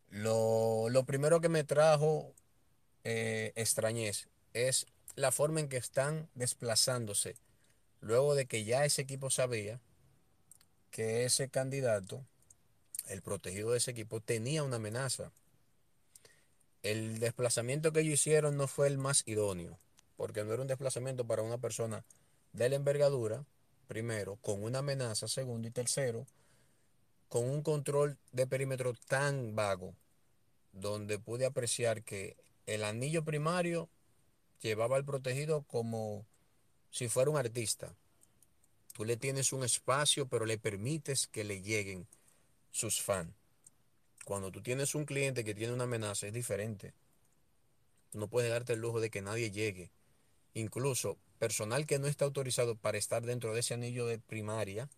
lo, 0.10 1.04
primero 1.06 1.42
que 1.42 1.50
me 1.50 1.64
trajo 1.64 2.34
eh, 3.04 3.54
extrañez 3.56 4.28
es 4.54 4.88
la 5.16 5.32
forma 5.32 5.60
en 5.60 5.70
que 5.70 5.78
están 5.78 6.30
desplazándose. 6.36 7.36
Luego 8.02 8.36
de 8.36 8.46
que 8.46 8.64
ya 8.64 8.86
ese 8.86 9.02
equipo 9.02 9.30
sabía 9.30 9.80
que 10.92 11.26
ese 11.26 11.50
candidato, 11.50 12.26
el 13.10 13.22
protegido 13.22 13.72
de 13.72 13.78
ese 13.78 13.92
equipo, 13.92 14.22
tenía 14.22 14.64
una 14.64 14.78
amenaza. 14.78 15.32
El 16.84 17.20
desplazamiento 17.20 17.92
que 17.92 18.02
ellos 18.02 18.14
hicieron 18.14 18.56
no 18.56 18.68
fue 18.68 18.88
el 18.88 18.98
más 18.98 19.24
idóneo, 19.28 19.78
porque 20.16 20.44
no 20.44 20.54
era 20.54 20.62
un 20.62 20.68
desplazamiento 20.68 21.26
para 21.26 21.42
una 21.42 21.58
persona 21.58 22.06
de 22.54 22.70
la 22.70 22.76
envergadura, 22.76 23.46
primero, 23.88 24.38
con 24.38 24.64
una 24.64 24.80
amenaza, 24.80 25.28
segundo 25.28 25.68
y 25.68 25.72
tercero, 25.72 26.26
con 27.28 27.50
un 27.50 27.62
control 27.62 28.18
de 28.32 28.48
perímetro 28.48 28.94
tan 29.08 29.56
vago, 29.56 29.94
donde 30.72 31.20
pude 31.20 31.46
apreciar 31.46 32.04
que 32.04 32.38
el 32.66 32.84
anillo 32.84 33.26
primario 33.26 33.90
llevaba 34.62 34.98
al 34.98 35.06
protegido 35.06 35.64
como 35.64 36.26
si 36.92 37.10
fuera 37.10 37.32
un 37.32 37.38
artista. 37.38 37.96
Tú 38.94 39.06
le 39.06 39.18
tienes 39.18 39.54
un 39.54 39.64
espacio, 39.64 40.28
pero 40.28 40.46
le 40.46 40.58
permites 40.58 41.28
que 41.28 41.44
le 41.44 41.62
lleguen 41.62 42.08
sus 42.80 43.02
fans. 43.02 43.34
Cuando 44.26 44.52
tú 44.52 44.62
tienes 44.62 44.96
un 44.96 45.06
cliente 45.06 45.44
que 45.44 45.54
tiene 45.54 45.74
una 45.74 45.84
amenaza, 45.84 46.28
es 46.28 46.34
diferente. 46.34 46.94
No 48.14 48.28
puedes 48.28 48.50
darte 48.50 48.74
el 48.74 48.80
lujo 48.80 49.02
de 49.02 49.10
que 49.10 49.22
nadie 49.22 49.52
llegue. 49.52 49.92
Incluso 50.54 51.18
personal 51.40 51.86
que 51.86 52.00
no 52.00 52.08
está 52.08 52.26
autorizado 52.26 52.76
para 52.76 52.98
estar 52.98 53.26
dentro 53.26 53.54
de 53.54 53.60
ese 53.60 53.74
anillo 53.74 54.06
de 54.06 54.20
primaria, 54.20 54.90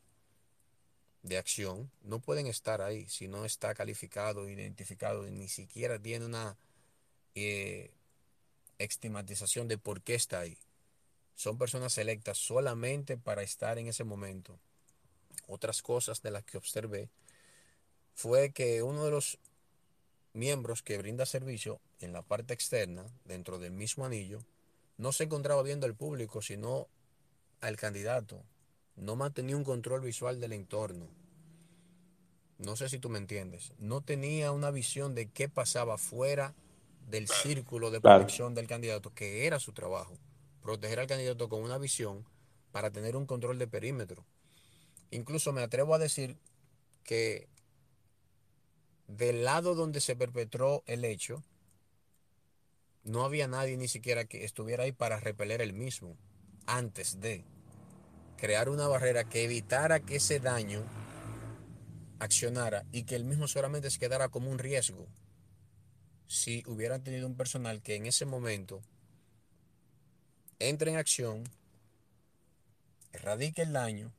de 1.24 1.38
acción 1.38 1.92
no 2.02 2.20
pueden 2.20 2.48
estar 2.48 2.82
ahí 2.82 3.08
si 3.08 3.28
no 3.28 3.46
está 3.46 3.74
calificado, 3.76 4.50
identificado, 4.50 5.24
ni 5.24 5.48
siquiera 5.48 6.00
tiene 6.00 6.26
una 6.26 6.58
eh, 7.36 7.92
estigmatización 8.80 9.68
de 9.68 9.78
por 9.78 10.02
qué 10.02 10.16
está 10.16 10.40
ahí. 10.40 10.58
Son 11.36 11.58
personas 11.58 11.94
selectas 11.94 12.38
solamente 12.38 13.18
para 13.18 13.44
estar 13.44 13.78
en 13.78 13.88
ese 13.88 14.04
momento. 14.04 14.60
Otras 15.48 15.82
cosas 15.82 16.22
de 16.22 16.32
las 16.32 16.44
que 16.44 16.58
observé 16.58 17.10
fue 18.14 18.52
que 18.52 18.84
uno 18.84 19.06
de 19.06 19.12
los 19.12 19.40
miembros 20.34 20.82
que 20.82 20.98
brinda 20.98 21.26
servicio 21.26 21.80
en 22.00 22.14
la 22.14 22.22
parte 22.22 22.54
externa, 22.54 23.06
dentro 23.26 23.60
del 23.60 23.72
mismo 23.72 24.06
anillo, 24.06 24.40
no 24.98 25.12
se 25.12 25.26
encontraba 25.26 25.64
viendo 25.64 25.86
al 25.86 25.96
público, 25.96 26.42
sino 26.42 26.88
al 27.60 27.76
candidato 27.78 28.44
no 28.96 29.16
mantenía 29.16 29.58
un 29.58 29.64
control 29.64 30.02
visual 30.02 30.40
del 30.40 30.54
entorno. 30.54 31.08
No 32.58 32.76
sé 32.76 32.90
si 32.90 33.00
tú 33.00 33.10
me 33.10 33.18
entiendes. 33.18 33.74
No 33.80 34.02
tenía 34.02 34.52
una 34.52 34.70
visión 34.70 35.16
de 35.16 35.30
qué 35.30 35.50
pasaba 35.50 35.98
fuera 35.98 36.54
del 37.10 37.28
círculo 37.28 37.90
de 37.90 38.00
protección 38.00 38.54
del 38.54 38.68
candidato, 38.68 39.12
que 39.14 39.48
era 39.48 39.60
su 39.60 39.74
trabajo. 39.74 40.14
Proteger 40.62 41.00
al 41.00 41.08
candidato 41.08 41.50
con 41.50 41.64
una 41.64 41.80
visión 41.80 42.24
para 42.72 42.92
tener 42.92 43.16
un 43.16 43.26
control 43.26 43.58
de 43.58 43.68
perímetro. 43.68 44.24
Incluso 45.10 45.52
me 45.52 45.62
atrevo 45.62 45.96
a 45.96 46.00
decir 46.00 46.38
que 47.04 47.48
del 49.18 49.44
lado 49.44 49.76
donde 49.76 50.02
se 50.02 50.16
perpetró 50.16 50.84
el 50.86 51.06
hecho, 51.06 51.44
no 53.04 53.24
había 53.24 53.48
nadie 53.48 53.78
ni 53.78 53.88
siquiera 53.88 54.26
que 54.26 54.44
estuviera 54.44 54.84
ahí 54.84 54.92
para 54.92 55.20
repeler 55.20 55.62
el 55.62 55.74
mismo 55.74 56.18
antes 56.66 57.20
de 57.20 57.44
crear 58.38 58.70
una 58.70 58.88
barrera 58.88 59.24
que 59.24 59.44
evitara 59.44 60.00
que 60.00 60.18
ese 60.18 60.40
daño 60.40 60.84
accionara 62.20 62.86
y 62.92 63.04
que 63.04 63.16
el 63.16 63.26
mismo 63.26 63.48
solamente 63.48 63.90
se 63.90 64.00
quedara 64.00 64.30
como 64.30 64.52
un 64.52 64.60
riesgo 64.60 65.08
si 66.28 66.64
hubieran 66.68 67.04
tenido 67.04 67.28
un 67.28 67.36
personal 67.36 67.82
que 67.82 67.96
en 67.96 68.06
ese 68.06 68.26
momento 68.26 68.82
entre 70.60 70.92
en 70.92 70.98
acción, 70.98 71.44
erradique 73.14 73.64
el 73.64 73.74
daño 73.74 74.14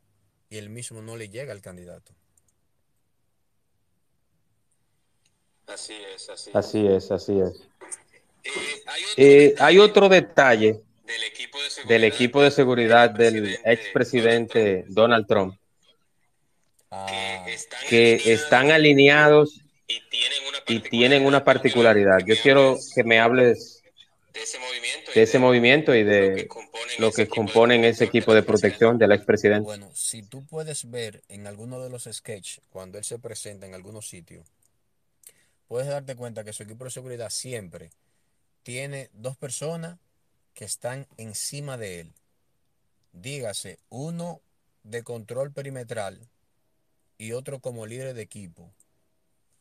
y 0.51 0.59
el 0.59 0.71
mismo 0.71 1.01
no 1.01 1.17
le 1.17 1.29
llega 1.29 1.53
al 1.53 1.63
candidato. 1.63 2.13
Así 5.67 5.95
es, 6.15 6.29
así 6.29 6.51
es. 6.51 6.57
Así 6.57 6.87
es, 6.87 7.11
así 7.11 7.41
es. 7.41 7.69
Eh, 9.17 9.55
hay, 9.59 9.79
otro 9.79 10.09
detalle 10.09 10.81
del 11.87 12.05
equipo 12.05 12.43
de 12.43 12.51
seguridad 12.51 13.11
del 13.11 13.59
expresidente 13.65 14.85
Donald 14.89 15.27
Trump 15.27 15.55
ah. 16.91 17.47
que 17.89 18.21
están 18.33 18.71
alineados 18.71 19.61
y 20.67 20.81
tienen 20.81 21.25
una 21.25 21.45
particularidad. 21.45 22.19
Yo 22.27 22.35
quiero 22.43 22.79
que 22.95 23.05
me 23.05 23.21
hables 23.21 23.83
de 25.15 25.23
ese 25.23 25.39
movimiento 25.39 25.95
y 25.95 26.05
de 26.05 26.49
lo 26.99 27.13
que 27.13 27.29
componen 27.29 27.85
ese 27.85 28.05
equipo 28.05 28.35
de 28.35 28.43
protección 28.43 28.99
del 28.99 29.13
expresidente. 29.13 29.65
Bueno, 29.65 29.91
si 29.95 30.23
tú 30.23 30.45
puedes 30.47 30.91
ver 30.91 31.23
en 31.29 31.47
alguno 31.47 31.81
de 31.83 31.91
los 31.91 32.09
sketches, 32.11 32.61
cuando 32.71 32.99
él 32.99 33.05
se 33.05 33.19
presenta 33.19 33.67
en 33.67 33.75
algunos 33.75 34.09
sitios, 34.09 34.47
puedes 35.73 35.89
darte 35.89 36.17
cuenta 36.17 36.45
que 36.45 36.53
su 36.53 36.65
equipo 36.65 36.85
de 36.85 36.91
seguridad 36.91 37.31
siempre 37.31 37.93
tiene 38.63 39.09
dos 39.15 39.39
personas 39.39 39.99
que 40.53 40.67
están 40.67 41.09
encima 41.17 41.79
de 41.79 42.01
él. 42.01 42.13
Dígase, 43.13 43.79
uno 43.89 44.43
de 44.83 45.03
control 45.03 45.51
perimetral 45.51 46.29
y 47.17 47.33
otro 47.33 47.61
como 47.61 47.87
líder 47.87 48.13
de 48.13 48.21
equipo. 48.21 48.71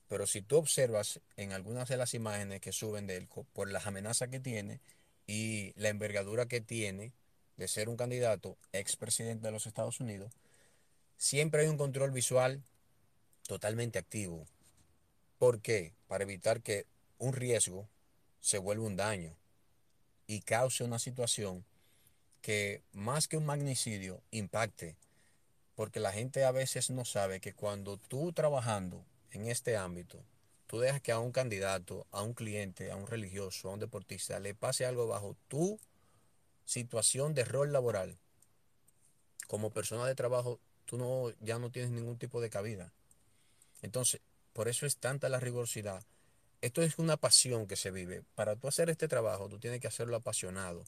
Pero 0.10 0.28
si 0.28 0.42
tú 0.42 0.58
observas 0.58 1.22
en 1.38 1.54
algunas 1.54 1.88
de 1.88 1.96
las 1.96 2.14
imágenes 2.14 2.60
que 2.60 2.74
suben 2.74 3.08
de 3.08 3.16
él 3.16 3.30
por 3.54 3.72
las 3.72 3.88
amenazas 3.88 4.28
que 4.28 4.42
tiene 4.42 4.82
y 5.28 5.72
la 5.78 5.88
envergadura 5.88 6.46
que 6.46 6.60
tiene 6.60 7.14
de 7.56 7.70
ser 7.70 7.88
un 7.88 7.96
candidato 7.96 8.58
expresidente 8.74 9.48
de 9.48 9.54
los 9.54 9.66
Estados 9.66 10.02
Unidos, 10.02 10.34
siempre 11.16 11.62
hay 11.62 11.70
un 11.70 11.78
control 11.78 12.12
visual 12.12 12.62
totalmente 13.48 13.98
activo. 13.98 14.46
¿Por 15.42 15.60
qué? 15.60 15.96
Para 16.08 16.24
evitar 16.24 16.62
que 16.62 16.86
un 17.18 17.34
riesgo 17.34 17.90
se 18.42 18.60
vuelve 18.60 18.86
un 18.86 18.96
daño 18.96 19.36
y 20.28 20.42
cause 20.42 20.84
una 20.84 21.00
situación 21.00 21.66
que 22.44 22.84
más 22.94 23.28
que 23.28 23.38
un 23.38 23.48
magnicidio 23.48 24.22
impacte. 24.30 24.98
Porque 25.74 26.00
la 26.00 26.12
gente 26.12 26.46
a 26.46 26.52
veces 26.52 26.92
no 26.92 27.06
sabe 27.06 27.40
que 27.40 27.56
cuando 27.56 27.98
tú 27.98 28.32
trabajando 28.34 29.04
en 29.32 29.48
este 29.48 29.78
ámbito, 29.78 30.24
tú 30.68 30.78
dejas 30.78 31.02
que 31.02 31.12
a 31.12 31.18
un 31.18 31.32
candidato, 31.32 32.06
a 32.12 32.22
un 32.22 32.36
cliente, 32.36 32.92
a 32.92 32.96
un 32.96 33.08
religioso, 33.08 33.68
a 33.68 33.74
un 33.74 33.80
deportista, 33.80 34.40
le 34.40 34.54
pase 34.54 34.86
algo 34.86 35.08
bajo 35.08 35.36
tu 35.48 35.80
situación 36.66 37.34
de 37.34 37.46
rol 37.46 37.74
laboral, 37.74 38.16
como 39.48 39.72
persona 39.72 40.06
de 40.06 40.14
trabajo, 40.14 40.60
tú 40.86 41.00
no, 41.00 41.32
ya 41.40 41.58
no 41.58 41.72
tienes 41.72 41.90
ningún 41.90 42.20
tipo 42.20 42.42
de 42.42 42.52
cabida. 42.52 42.94
Entonces, 43.82 44.22
por 44.54 44.68
eso 44.68 44.86
es 44.86 44.98
tanta 44.98 45.30
la 45.30 45.40
rigurosidad 45.40 46.04
esto 46.62 46.84
es 46.84 47.00
una 47.00 47.18
pasión 47.18 47.68
que 47.68 47.76
se 47.76 47.92
vive. 47.92 48.22
Para 48.36 48.56
tú 48.56 48.68
hacer 48.68 48.90
este 48.90 49.08
trabajo, 49.08 49.50
tú 49.50 49.60
tienes 49.60 49.82
que 49.82 49.88
hacerlo 49.88 50.16
apasionado. 50.16 50.86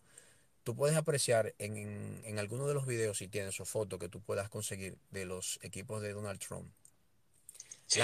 Tú 0.63 0.76
puedes 0.76 0.95
apreciar 0.95 1.54
en, 1.58 2.21
en, 2.23 2.39
algunos 2.39 2.67
de 2.67 2.73
los 2.73 2.86
videos, 2.86 3.17
si 3.17 3.28
tienes 3.28 3.60
o 3.60 3.65
fotos 3.65 3.99
que 3.99 4.08
tú 4.08 4.21
puedas 4.21 4.49
conseguir 4.49 4.95
de 5.12 5.26
los 5.26 5.60
equipos 5.62 6.02
de 6.02 6.13
Donald 6.13 6.39
Trump. 6.39 6.71
Sí, 7.88 8.02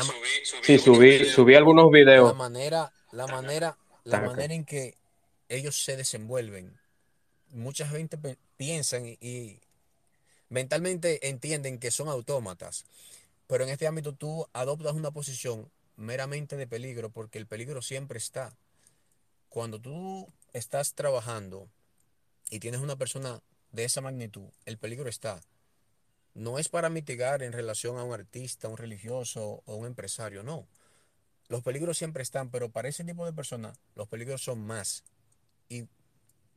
subí, 0.77 1.25
subí, 1.25 1.55
algunos 1.55 1.89
videos. 1.89 2.27
La 2.27 2.33
manera, 2.33 2.91
la 3.11 3.27
manera, 3.27 3.77
la 4.03 4.19
manera 4.19 4.53
en 4.53 4.65
que 4.65 4.95
ellos 5.47 5.81
se 5.83 5.95
desenvuelven. 5.95 6.77
Mucha 7.51 7.87
gente 7.87 8.17
piensan 8.57 9.05
y 9.05 9.59
mentalmente 10.49 11.29
entienden 11.29 11.79
que 11.79 11.91
son 11.91 12.09
autómatas. 12.09 12.85
Pero 13.49 13.63
en 13.63 13.71
este 13.71 13.87
ámbito 13.87 14.13
tú 14.13 14.47
adoptas 14.53 14.93
una 14.93 15.09
posición 15.09 15.71
meramente 15.95 16.55
de 16.55 16.67
peligro, 16.67 17.09
porque 17.09 17.39
el 17.39 17.47
peligro 17.47 17.81
siempre 17.81 18.19
está. 18.19 18.55
Cuando 19.49 19.81
tú 19.81 20.31
estás 20.53 20.93
trabajando 20.93 21.67
y 22.51 22.59
tienes 22.59 22.79
una 22.79 22.95
persona 22.95 23.41
de 23.71 23.85
esa 23.85 24.01
magnitud, 24.01 24.49
el 24.67 24.77
peligro 24.77 25.09
está. 25.09 25.41
No 26.35 26.59
es 26.59 26.69
para 26.69 26.91
mitigar 26.91 27.41
en 27.41 27.51
relación 27.51 27.97
a 27.97 28.03
un 28.03 28.13
artista, 28.13 28.67
un 28.67 28.77
religioso 28.77 29.63
o 29.65 29.75
un 29.75 29.87
empresario, 29.87 30.43
no. 30.43 30.67
Los 31.47 31.63
peligros 31.63 31.97
siempre 31.97 32.21
están, 32.21 32.51
pero 32.51 32.69
para 32.69 32.89
ese 32.89 33.03
tipo 33.03 33.25
de 33.25 33.33
personas 33.33 33.79
los 33.95 34.07
peligros 34.07 34.43
son 34.43 34.59
más. 34.59 35.03
Y 35.69 35.87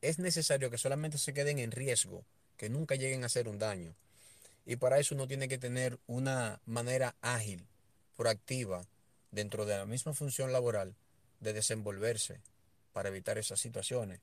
es 0.03 0.19
necesario 0.19 0.69
que 0.69 0.77
solamente 0.77 1.17
se 1.17 1.33
queden 1.33 1.59
en 1.59 1.71
riesgo, 1.71 2.27
que 2.59 2.69
nunca 2.69 2.97
lleguen 2.97 3.23
a 3.23 3.27
hacer 3.27 3.49
un 3.49 3.59
daño. 3.59 3.95
Y 4.65 4.77
para 4.77 4.99
eso 4.99 5.15
uno 5.15 5.27
tiene 5.27 5.49
que 5.49 5.59
tener 5.59 5.99
una 6.07 6.61
manera 6.67 7.17
ágil, 7.21 7.67
proactiva, 8.17 8.87
dentro 9.31 9.65
de 9.65 9.77
la 9.77 9.87
misma 9.87 10.15
función 10.15 10.53
laboral 10.53 10.95
de 11.41 11.53
desenvolverse 11.53 12.41
para 12.93 13.09
evitar 13.09 13.39
esas 13.39 13.59
situaciones. 13.59 14.21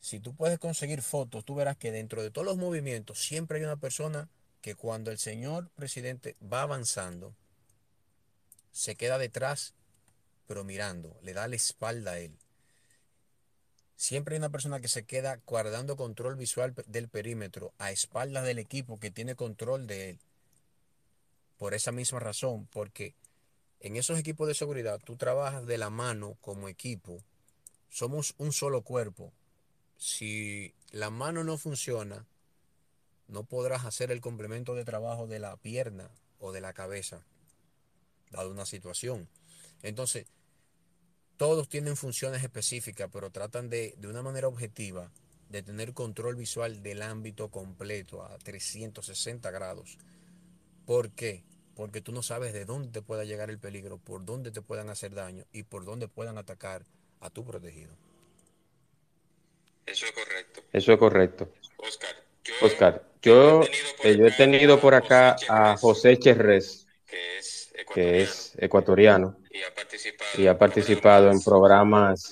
Si 0.00 0.20
tú 0.20 0.34
puedes 0.34 0.58
conseguir 0.58 1.02
fotos, 1.02 1.44
tú 1.44 1.54
verás 1.54 1.76
que 1.76 1.92
dentro 1.92 2.22
de 2.22 2.30
todos 2.30 2.46
los 2.46 2.56
movimientos 2.56 3.20
siempre 3.20 3.58
hay 3.58 3.64
una 3.64 3.76
persona 3.76 4.28
que 4.60 4.74
cuando 4.74 5.10
el 5.10 5.18
señor 5.18 5.68
presidente 5.70 6.36
va 6.40 6.62
avanzando, 6.62 7.34
se 8.72 8.96
queda 8.96 9.18
detrás, 9.18 9.74
pero 10.46 10.64
mirando, 10.64 11.16
le 11.22 11.32
da 11.32 11.48
la 11.48 11.56
espalda 11.56 12.12
a 12.12 12.18
él. 12.18 12.32
Siempre 13.98 14.36
hay 14.36 14.38
una 14.38 14.48
persona 14.48 14.78
que 14.78 14.86
se 14.86 15.04
queda 15.04 15.40
guardando 15.44 15.96
control 15.96 16.36
visual 16.36 16.72
del 16.86 17.08
perímetro 17.08 17.72
a 17.78 17.90
espaldas 17.90 18.44
del 18.44 18.60
equipo 18.60 19.00
que 19.00 19.10
tiene 19.10 19.34
control 19.34 19.88
de 19.88 20.10
él. 20.10 20.18
Por 21.56 21.74
esa 21.74 21.90
misma 21.90 22.20
razón, 22.20 22.68
porque 22.70 23.16
en 23.80 23.96
esos 23.96 24.16
equipos 24.16 24.46
de 24.46 24.54
seguridad 24.54 25.00
tú 25.04 25.16
trabajas 25.16 25.66
de 25.66 25.78
la 25.78 25.90
mano 25.90 26.36
como 26.40 26.68
equipo. 26.68 27.24
Somos 27.90 28.36
un 28.38 28.52
solo 28.52 28.82
cuerpo. 28.82 29.32
Si 29.96 30.72
la 30.92 31.10
mano 31.10 31.42
no 31.42 31.58
funciona, 31.58 32.24
no 33.26 33.42
podrás 33.42 33.84
hacer 33.84 34.12
el 34.12 34.20
complemento 34.20 34.76
de 34.76 34.84
trabajo 34.84 35.26
de 35.26 35.40
la 35.40 35.56
pierna 35.56 36.08
o 36.38 36.52
de 36.52 36.60
la 36.60 36.72
cabeza, 36.72 37.24
dado 38.30 38.52
una 38.52 38.64
situación. 38.64 39.28
Entonces, 39.82 40.26
todos 41.38 41.70
tienen 41.70 41.96
funciones 41.96 42.42
específicas, 42.42 43.08
pero 43.10 43.30
tratan 43.30 43.70
de, 43.70 43.94
de 43.96 44.08
una 44.08 44.20
manera 44.20 44.48
objetiva, 44.48 45.10
de 45.48 45.62
tener 45.62 45.94
control 45.94 46.36
visual 46.36 46.82
del 46.82 47.00
ámbito 47.00 47.50
completo 47.50 48.22
a 48.22 48.36
360 48.36 49.50
grados. 49.50 49.96
¿Por 50.84 51.10
qué? 51.12 51.44
porque 51.78 52.00
tú 52.00 52.10
no 52.10 52.24
sabes 52.24 52.52
de 52.52 52.64
dónde 52.64 52.88
te 52.90 53.02
pueda 53.02 53.22
llegar 53.22 53.50
el 53.50 53.60
peligro, 53.60 53.98
por 53.98 54.24
dónde 54.24 54.50
te 54.50 54.62
puedan 54.62 54.90
hacer 54.90 55.14
daño 55.14 55.44
y 55.52 55.62
por 55.62 55.84
dónde 55.84 56.08
puedan 56.08 56.36
atacar 56.36 56.84
a 57.20 57.30
tu 57.30 57.44
protegido. 57.44 57.94
Eso 59.86 60.06
es 60.06 60.10
correcto. 60.10 60.60
Eso 60.72 60.92
es 60.92 60.98
correcto. 60.98 61.52
Oscar, 61.76 62.16
yo, 62.42 62.54
Oscar, 62.62 63.08
yo, 63.22 63.60
he 64.02 64.32
tenido 64.32 64.80
por 64.80 64.96
acá 64.96 65.36
a 65.48 65.76
José 65.76 66.18
Cherres, 66.18 66.88
que 67.06 67.38
es 67.38 67.57
ecuatoriano, 68.58 69.36
y 70.36 70.46
ha 70.46 70.58
participado, 70.58 71.30
en 71.30 71.40
programas 71.40 72.30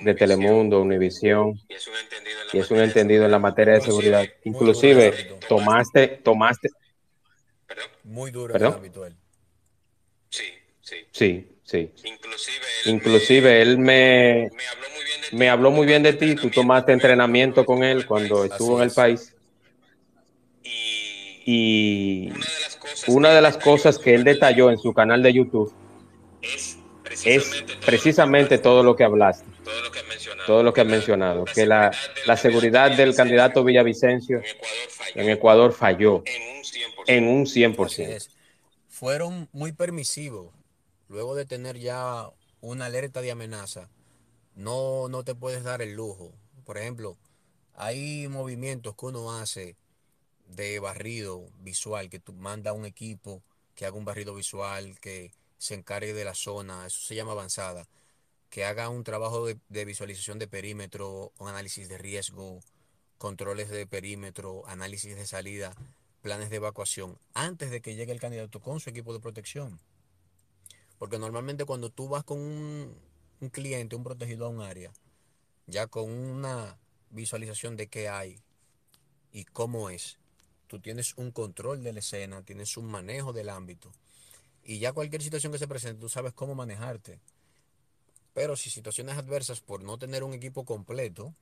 de 0.00 0.14
Telemundo, 0.14 0.80
Univisión, 0.80 1.60
y 2.52 2.58
es 2.58 2.70
un 2.70 2.80
entendido 2.80 3.24
en 3.24 3.30
la 3.30 3.38
materia 3.38 3.74
de 3.74 3.80
seguridad. 3.80 4.26
Inclusive, 4.44 5.38
tomaste, 5.48 6.08
tomaste, 6.22 6.68
muy 8.04 8.30
duro 8.30 8.54
ámbito 8.74 9.04
él. 9.04 9.14
Sí, 10.30 10.44
sí. 10.80 11.06
Sí, 11.12 11.60
sí. 11.62 11.92
Inclusive 12.86 13.60
él, 13.60 13.78
me, 13.78 14.48
me, 15.32 15.48
habló 15.48 15.70
muy 15.70 15.86
bien 15.86 16.02
de, 16.02 16.14
ti. 16.14 16.34
Tú 16.34 16.50
tomaste 16.50 16.92
entrenamiento 16.92 17.64
con 17.64 17.82
él 17.82 18.06
cuando 18.06 18.44
estuvo 18.44 18.78
en 18.78 18.88
el 18.88 18.94
país. 18.94 19.34
Y 21.50 22.30
una 23.06 23.30
de 23.30 23.40
las 23.40 23.56
cosas 23.56 23.98
que 23.98 24.14
él 24.14 24.22
detalló 24.22 24.70
en 24.70 24.76
su 24.76 24.92
canal 24.92 25.22
de 25.22 25.32
YouTube 25.32 25.72
es 26.42 27.64
precisamente 27.86 28.58
todo 28.58 28.82
lo 28.82 28.94
que 28.94 29.04
hablaste, 29.04 29.46
todo 30.46 30.62
lo 30.62 30.74
que 30.74 30.82
has 30.82 30.86
mencionado, 30.86 31.46
que 31.46 31.64
la, 31.64 31.90
la 32.26 32.36
seguridad 32.36 32.94
del 32.94 33.14
candidato 33.14 33.64
Villavicencio 33.64 34.42
en 35.14 35.30
Ecuador 35.30 35.72
falló 35.72 36.22
en 37.06 37.26
un 37.26 37.46
100%. 37.46 38.28
Fueron 38.86 39.48
muy 39.52 39.72
permisivos. 39.72 40.52
Luego 41.08 41.34
de 41.34 41.46
tener 41.46 41.78
ya 41.78 42.28
una 42.60 42.84
alerta 42.84 43.22
de 43.22 43.30
amenaza, 43.30 43.88
no, 44.54 45.08
no 45.08 45.24
te 45.24 45.34
puedes 45.34 45.64
dar 45.64 45.80
el 45.80 45.94
lujo. 45.94 46.30
Por 46.66 46.76
ejemplo, 46.76 47.16
hay 47.72 48.28
movimientos 48.28 48.94
que 48.94 49.06
uno 49.06 49.32
hace 49.38 49.76
de 50.48 50.80
barrido 50.80 51.50
visual, 51.60 52.10
que 52.10 52.18
tú 52.18 52.32
manda 52.32 52.72
un 52.72 52.86
equipo 52.86 53.42
que 53.78 53.86
haga 53.86 53.96
un 53.96 54.04
barrido 54.04 54.34
visual, 54.34 54.98
que 54.98 55.32
se 55.56 55.74
encargue 55.74 56.12
de 56.12 56.24
la 56.24 56.34
zona, 56.34 56.84
eso 56.86 57.00
se 57.00 57.14
llama 57.14 57.30
avanzada, 57.30 57.86
que 58.50 58.64
haga 58.64 58.88
un 58.88 59.04
trabajo 59.04 59.46
de, 59.46 59.84
visualización 59.84 60.40
de 60.40 60.48
perímetro, 60.48 61.32
un 61.38 61.48
análisis 61.48 61.88
de 61.88 61.96
riesgo, 61.96 62.60
controles 63.18 63.68
de 63.68 63.86
perímetro, 63.86 64.66
análisis 64.66 65.14
de 65.14 65.26
salida, 65.26 65.76
planes 66.22 66.50
de 66.50 66.56
evacuación, 66.56 67.18
antes 67.34 67.70
de 67.70 67.80
que 67.80 67.94
llegue 67.94 68.10
el 68.10 68.18
candidato 68.18 68.58
con 68.58 68.80
su 68.80 68.90
equipo 68.90 69.12
de 69.12 69.20
protección. 69.20 69.78
Porque 70.98 71.20
normalmente 71.20 71.64
cuando 71.64 71.88
tú 71.90 72.08
vas 72.08 72.24
con 72.24 72.40
un, 72.40 72.96
un 73.40 73.48
cliente, 73.50 73.94
un 73.94 74.02
protegido 74.02 74.46
a 74.46 74.48
un 74.48 74.60
área, 74.60 74.92
ya 75.68 75.86
con 75.86 76.10
una 76.10 76.78
visualización 77.10 77.76
de 77.76 77.86
qué 77.86 78.08
hay 78.08 78.40
y 79.30 79.44
cómo 79.44 79.88
es, 79.88 80.18
tú 80.68 80.78
tienes 80.78 81.14
un 81.16 81.32
control 81.32 81.82
de 81.82 81.92
la 81.92 81.98
escena, 81.98 82.42
tienes 82.42 82.76
un 82.76 82.86
manejo 82.86 83.32
del 83.32 83.48
ámbito. 83.48 83.90
Y 84.62 84.78
ya 84.78 84.92
cualquier 84.92 85.22
situación 85.22 85.50
que 85.50 85.58
se 85.58 85.66
presente, 85.66 86.00
tú 86.00 86.08
sabes 86.08 86.34
cómo 86.34 86.54
manejarte. 86.54 87.18
Pero 88.34 88.54
si 88.54 88.70
situaciones 88.70 89.16
adversas 89.16 89.60
por 89.60 89.82
no 89.82 89.98
tener 89.98 90.22
un 90.22 90.34
equipo 90.34 90.64
completo, 90.64 91.34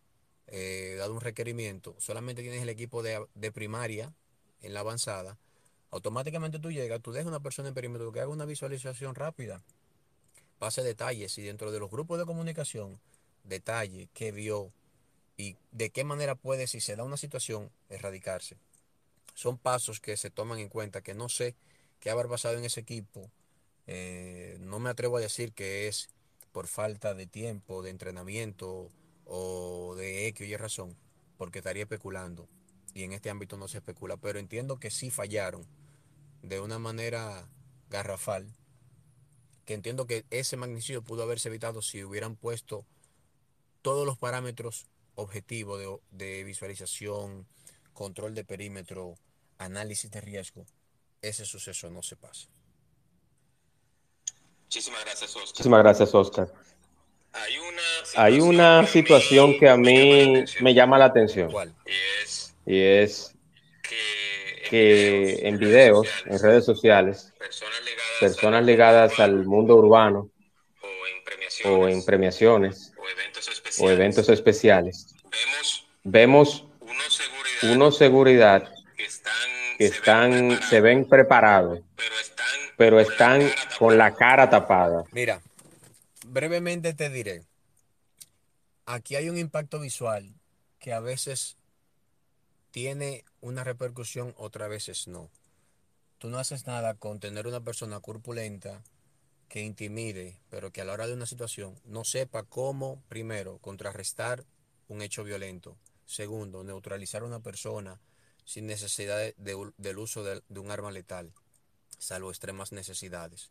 eh, 0.46 0.94
dado 0.96 1.12
un 1.12 1.20
requerimiento, 1.20 1.96
solamente 1.98 2.42
tienes 2.42 2.62
el 2.62 2.68
equipo 2.68 3.02
de, 3.02 3.26
de, 3.34 3.52
primaria 3.52 4.14
en 4.62 4.72
la 4.72 4.80
avanzada, 4.80 5.38
automáticamente 5.90 6.60
tú 6.60 6.70
llegas, 6.70 7.02
tú 7.02 7.10
dejas 7.10 7.26
una 7.26 7.40
persona 7.40 7.68
en 7.68 7.74
perímetro 7.74 8.12
que 8.12 8.20
haga 8.20 8.30
una 8.30 8.44
visualización 8.44 9.16
rápida, 9.16 9.60
pase 10.60 10.84
detalles 10.84 11.36
y 11.36 11.42
dentro 11.42 11.72
de 11.72 11.80
los 11.80 11.90
grupos 11.90 12.18
de 12.20 12.26
comunicación, 12.26 13.00
detalle, 13.42 14.08
qué 14.14 14.30
vio 14.30 14.72
y 15.36 15.56
de 15.72 15.90
qué 15.90 16.04
manera 16.04 16.36
puede, 16.36 16.68
si 16.68 16.80
se 16.80 16.94
da 16.94 17.02
una 17.02 17.16
situación, 17.16 17.72
erradicarse 17.88 18.56
son 19.36 19.58
pasos 19.58 20.00
que 20.00 20.16
se 20.16 20.30
toman 20.30 20.58
en 20.60 20.70
cuenta, 20.70 21.02
que 21.02 21.14
no 21.14 21.28
sé 21.28 21.54
qué 22.00 22.08
haber 22.08 22.26
pasado 22.26 22.56
en 22.56 22.64
ese 22.64 22.80
equipo. 22.80 23.30
Eh, 23.86 24.56
no 24.60 24.78
me 24.78 24.88
atrevo 24.88 25.18
a 25.18 25.20
decir 25.20 25.52
que 25.52 25.88
es 25.88 26.08
por 26.52 26.68
falta 26.68 27.12
de 27.12 27.26
tiempo, 27.26 27.82
de 27.82 27.90
entrenamiento 27.90 28.88
o 29.26 29.94
de 29.94 30.26
X 30.28 30.48
y 30.48 30.56
razón, 30.56 30.96
porque 31.36 31.58
estaría 31.58 31.82
especulando. 31.82 32.48
Y 32.94 33.02
en 33.02 33.12
este 33.12 33.28
ámbito 33.28 33.58
no 33.58 33.68
se 33.68 33.76
especula, 33.78 34.16
pero 34.16 34.38
entiendo 34.38 34.80
que 34.80 34.90
sí 34.90 35.10
fallaron 35.10 35.66
de 36.40 36.60
una 36.60 36.78
manera 36.78 37.46
garrafal, 37.90 38.46
que 39.66 39.74
entiendo 39.74 40.06
que 40.06 40.24
ese 40.30 40.56
magnicidio 40.56 41.02
pudo 41.02 41.24
haberse 41.24 41.50
evitado 41.50 41.82
si 41.82 42.02
hubieran 42.02 42.36
puesto 42.36 42.86
todos 43.82 44.06
los 44.06 44.16
parámetros 44.16 44.86
objetivos 45.14 45.78
de, 45.78 45.98
de 46.26 46.42
visualización, 46.44 47.46
control 47.96 48.34
de 48.34 48.44
perímetro, 48.44 49.18
análisis 49.58 50.10
de 50.10 50.20
riesgo, 50.20 50.66
ese 51.22 51.44
suceso 51.44 51.90
no 51.90 52.02
se 52.02 52.14
pasa. 52.14 52.46
Muchísimas 54.64 55.04
gracias, 55.04 55.30
Oscar. 55.34 55.48
Muchísimas 55.48 55.82
gracias, 55.82 56.14
Oscar. 56.14 56.52
Hay 58.14 58.38
una 58.38 58.86
situación, 58.86 59.58
que 59.58 59.68
a 59.68 59.76
mí 59.76 60.44
me 60.60 60.74
llama 60.74 60.98
la 60.98 61.06
atención. 61.06 61.50
Y 62.66 62.80
es, 62.80 63.34
que 64.68 65.48
en 65.48 65.58
videos, 65.58 66.08
en 66.26 66.38
redes 66.38 66.64
sociales, 66.64 67.32
personas 68.20 68.64
ligadas 68.64 69.18
al 69.20 69.46
mundo 69.46 69.76
urbano 69.76 70.30
o 71.64 71.88
en 71.88 72.04
premiaciones 72.04 72.92
o 73.78 73.90
eventos 73.90 74.28
especiales, 74.28 75.14
vemos 76.04 76.65
una 77.62 77.90
seguridad 77.90 78.72
que 79.78 79.86
están, 79.86 80.60
se 80.62 80.80
ven 80.80 81.08
preparados, 81.08 81.80
pero 82.76 83.00
están 83.00 83.50
con 83.78 83.96
la 83.98 84.14
cara 84.14 84.48
tapada. 84.48 85.04
Mira, 85.12 85.40
brevemente 86.26 86.94
te 86.94 87.10
diré, 87.10 87.42
aquí 88.86 89.16
hay 89.16 89.28
un 89.28 89.38
impacto 89.38 89.80
visual 89.80 90.34
que 90.78 90.92
a 90.92 91.00
veces 91.00 91.56
tiene 92.70 93.24
una 93.40 93.64
repercusión, 93.64 94.34
otras 94.36 94.68
veces 94.68 95.08
no. 95.08 95.30
Tú 96.18 96.28
no 96.28 96.38
haces 96.38 96.66
nada 96.66 96.94
con 96.94 97.20
tener 97.20 97.46
una 97.46 97.60
persona 97.60 98.00
corpulenta 98.00 98.82
que 99.48 99.62
intimide, 99.62 100.40
pero 100.50 100.70
que 100.72 100.80
a 100.80 100.84
la 100.84 100.92
hora 100.92 101.06
de 101.06 101.14
una 101.14 101.26
situación 101.26 101.78
no 101.84 102.04
sepa 102.04 102.42
cómo, 102.42 103.02
primero, 103.08 103.58
contrarrestar 103.58 104.44
un 104.88 105.02
hecho 105.02 105.24
violento. 105.24 105.76
Segundo, 106.06 106.62
neutralizar 106.62 107.22
a 107.22 107.26
una 107.26 107.40
persona 107.40 108.00
sin 108.44 108.66
necesidad 108.66 109.34
del 109.36 109.98
uso 109.98 110.22
de, 110.22 110.40
un 110.60 110.70
arma 110.70 110.92
letal, 110.92 111.32
salvo 111.98 112.30
extremas 112.30 112.72
necesidades. 112.72 113.50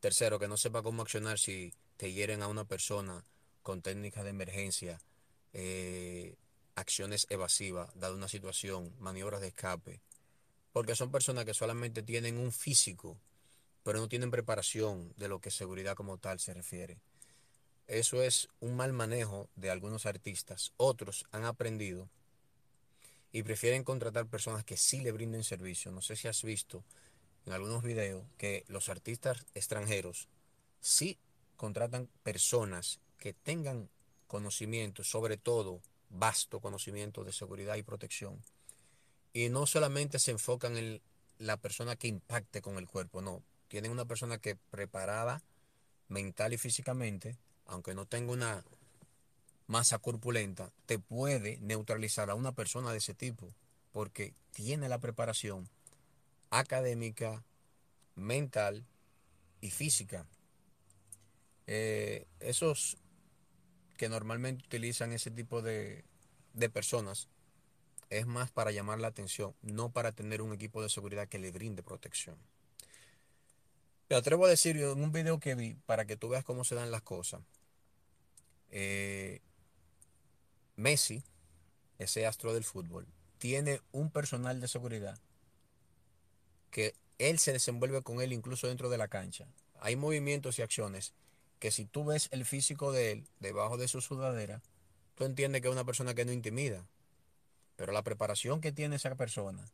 Tercero, 0.00 0.38
que 0.38 0.48
no 0.48 0.56
sepa 0.56 0.82
cómo 0.82 1.02
accionar 1.02 1.38
si 1.38 1.72
te 1.96 2.12
hieren 2.12 2.42
a 2.42 2.48
una 2.48 2.64
persona 2.64 3.24
con 3.62 3.80
técnicas 3.80 4.24
de 4.24 4.30
emergencia, 4.30 5.00
eh, 5.52 6.34
acciones 6.74 7.26
evasivas, 7.30 7.90
dada 7.94 8.14
una 8.14 8.28
situación, 8.28 8.92
maniobras 8.98 9.40
de 9.40 9.48
escape. 9.48 10.00
Porque 10.72 10.96
son 10.96 11.12
personas 11.12 11.44
que 11.44 11.54
solamente 11.54 12.02
tienen 12.02 12.36
un 12.36 12.50
físico, 12.50 13.16
pero 13.84 14.00
no 14.00 14.08
tienen 14.08 14.32
preparación 14.32 15.14
de 15.16 15.28
lo 15.28 15.40
que 15.40 15.52
seguridad 15.52 15.94
como 15.94 16.18
tal 16.18 16.40
se 16.40 16.52
refiere. 16.52 16.98
Eso 17.86 18.22
es 18.22 18.48
un 18.60 18.76
mal 18.76 18.92
manejo 18.92 19.48
de 19.56 19.70
algunos 19.70 20.06
artistas. 20.06 20.72
Otros 20.76 21.26
han 21.32 21.44
aprendido 21.44 22.08
y 23.30 23.42
prefieren 23.42 23.84
contratar 23.84 24.26
personas 24.26 24.64
que 24.64 24.76
sí 24.76 25.00
le 25.00 25.12
brinden 25.12 25.44
servicio. 25.44 25.90
No 25.90 26.00
sé 26.00 26.16
si 26.16 26.28
has 26.28 26.42
visto 26.42 26.82
en 27.46 27.52
algunos 27.52 27.82
videos 27.82 28.24
que 28.38 28.64
los 28.68 28.88
artistas 28.88 29.44
extranjeros 29.54 30.28
sí 30.80 31.18
contratan 31.56 32.08
personas 32.22 33.00
que 33.18 33.34
tengan 33.34 33.88
conocimiento, 34.28 35.04
sobre 35.04 35.36
todo 35.36 35.80
vasto 36.10 36.60
conocimiento 36.60 37.24
de 37.24 37.32
seguridad 37.32 37.76
y 37.76 37.82
protección. 37.82 38.40
Y 39.32 39.48
no 39.48 39.66
solamente 39.66 40.18
se 40.18 40.30
enfocan 40.30 40.76
en 40.76 41.02
la 41.38 41.56
persona 41.56 41.96
que 41.96 42.08
impacte 42.08 42.62
con 42.62 42.78
el 42.78 42.86
cuerpo, 42.86 43.20
no. 43.20 43.42
Tienen 43.68 43.90
una 43.90 44.04
persona 44.04 44.38
que 44.38 44.56
preparada 44.56 45.42
mental 46.08 46.52
y 46.52 46.58
físicamente, 46.58 47.36
aunque 47.66 47.94
no 47.94 48.06
tenga 48.06 48.32
una 48.32 48.64
masa 49.66 49.98
corpulenta, 49.98 50.70
te 50.86 50.98
puede 50.98 51.58
neutralizar 51.58 52.30
a 52.30 52.34
una 52.34 52.52
persona 52.52 52.92
de 52.92 52.98
ese 52.98 53.14
tipo, 53.14 53.54
porque 53.92 54.34
tiene 54.52 54.88
la 54.88 54.98
preparación 54.98 55.68
académica, 56.50 57.42
mental 58.14 58.84
y 59.60 59.70
física. 59.70 60.26
Eh, 61.66 62.26
esos 62.40 62.98
que 63.96 64.08
normalmente 64.08 64.64
utilizan 64.64 65.12
ese 65.12 65.30
tipo 65.30 65.62
de, 65.62 66.04
de 66.52 66.68
personas 66.68 67.28
es 68.10 68.26
más 68.26 68.50
para 68.50 68.70
llamar 68.70 69.00
la 69.00 69.08
atención, 69.08 69.54
no 69.62 69.90
para 69.90 70.12
tener 70.12 70.42
un 70.42 70.52
equipo 70.52 70.82
de 70.82 70.88
seguridad 70.88 71.28
que 71.28 71.38
le 71.38 71.50
brinde 71.50 71.82
protección. 71.82 72.36
Me 74.08 74.16
atrevo 74.16 74.44
a 74.44 74.50
decir 74.50 74.76
en 74.76 75.02
un 75.02 75.12
video 75.12 75.40
que 75.40 75.54
vi, 75.54 75.74
para 75.86 76.04
que 76.04 76.16
tú 76.16 76.28
veas 76.28 76.44
cómo 76.44 76.64
se 76.64 76.74
dan 76.74 76.90
las 76.90 77.02
cosas, 77.02 77.42
eh, 78.70 79.40
Messi, 80.76 81.22
ese 81.98 82.26
astro 82.26 82.52
del 82.52 82.64
fútbol, 82.64 83.06
tiene 83.38 83.80
un 83.92 84.10
personal 84.10 84.60
de 84.60 84.68
seguridad 84.68 85.18
que 86.70 86.94
él 87.18 87.38
se 87.38 87.52
desenvuelve 87.52 88.02
con 88.02 88.20
él 88.20 88.32
incluso 88.32 88.66
dentro 88.66 88.90
de 88.90 88.98
la 88.98 89.08
cancha. 89.08 89.46
Hay 89.80 89.96
movimientos 89.96 90.58
y 90.58 90.62
acciones 90.62 91.14
que 91.60 91.70
si 91.70 91.84
tú 91.84 92.04
ves 92.04 92.28
el 92.32 92.44
físico 92.44 92.92
de 92.92 93.12
él 93.12 93.28
debajo 93.38 93.76
de 93.76 93.88
su 93.88 94.00
sudadera, 94.00 94.60
tú 95.14 95.24
entiendes 95.24 95.62
que 95.62 95.68
es 95.68 95.72
una 95.72 95.84
persona 95.84 96.14
que 96.14 96.24
no 96.24 96.32
intimida. 96.32 96.86
Pero 97.76 97.92
la 97.92 98.02
preparación 98.02 98.60
que 98.60 98.72
tiene 98.72 98.96
esa 98.96 99.14
persona 99.14 99.64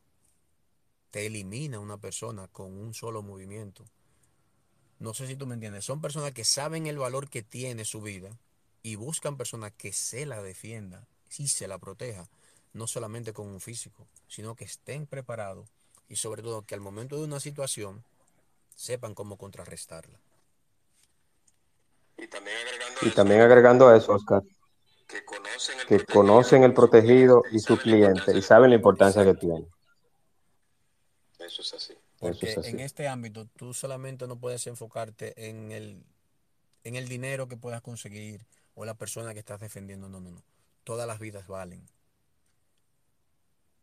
te 1.11 1.27
elimina 1.27 1.79
a 1.79 1.81
una 1.81 1.97
persona 1.97 2.49
con 2.49 2.73
un 2.73 2.95
solo 2.95 3.23
movimiento. 3.23 3.85
No 5.01 5.15
sé 5.15 5.27
si 5.27 5.35
tú 5.35 5.47
me 5.47 5.55
entiendes. 5.55 5.85
Son 5.85 6.01
personas 6.01 6.33
que 6.33 6.45
saben 6.45 6.87
el 6.87 6.99
valor 6.99 7.29
que 7.29 7.43
tiene 7.43 7.85
su 7.85 8.03
vida 8.03 8.31
y 8.83 8.97
buscan 8.97 9.39
personas 9.39 9.73
que 9.73 9.93
se 9.93 10.27
la 10.27 10.43
defienda 10.43 11.07
y 11.39 11.49
se 11.49 11.67
la 11.67 11.79
proteja, 11.79 12.29
no 12.75 12.87
solamente 12.87 13.33
con 13.33 13.49
un 13.49 13.61
físico, 13.61 14.07
sino 14.29 14.55
que 14.55 14.65
estén 14.65 15.07
preparados 15.07 15.69
y 16.09 16.17
sobre 16.17 16.43
todo 16.43 16.67
que 16.67 16.75
al 16.75 16.83
momento 16.83 17.17
de 17.17 17.25
una 17.25 17.41
situación 17.41 18.05
sepan 18.77 19.15
cómo 19.15 19.39
contrarrestarla. 19.39 20.21
Y 22.19 22.27
también 22.27 22.57
agregando, 22.59 23.01
y 23.01 23.11
también 23.11 23.41
agregando 23.41 23.89
a 23.89 23.97
eso, 23.97 24.13
Oscar, 24.13 24.43
que 25.07 25.25
conocen 25.25 25.81
el, 25.81 25.87
que 25.87 25.97
protegido, 25.97 26.21
conocen 26.21 26.63
el 26.65 26.75
protegido 26.75 27.43
y 27.51 27.59
su 27.59 27.79
cliente 27.79 28.37
y 28.37 28.43
saben 28.43 28.69
la 28.69 28.77
importancia 28.77 29.25
que 29.25 29.35
tiene. 29.35 29.67
Eso 31.39 31.63
es 31.63 31.73
así. 31.73 32.00
Porque 32.21 32.55
en 32.65 32.81
este 32.81 33.09
ámbito 33.09 33.47
tú 33.47 33.73
solamente 33.73 34.29
no 34.29 34.39
puedes 34.39 34.67
enfocarte 34.67 35.49
en 35.49 35.73
el, 35.73 36.05
en 36.85 36.95
el 36.95 37.09
dinero 37.09 37.49
que 37.49 37.57
puedas 37.57 37.81
conseguir 37.81 38.47
o 38.75 38.85
la 38.85 38.95
persona 38.95 39.33
que 39.33 39.41
estás 39.41 39.59
defendiendo. 39.59 40.09
No, 40.11 40.21
no, 40.21 40.31
no. 40.31 40.45
Todas 40.85 41.07
las 41.07 41.19
vidas 41.19 41.49
valen. 41.49 41.89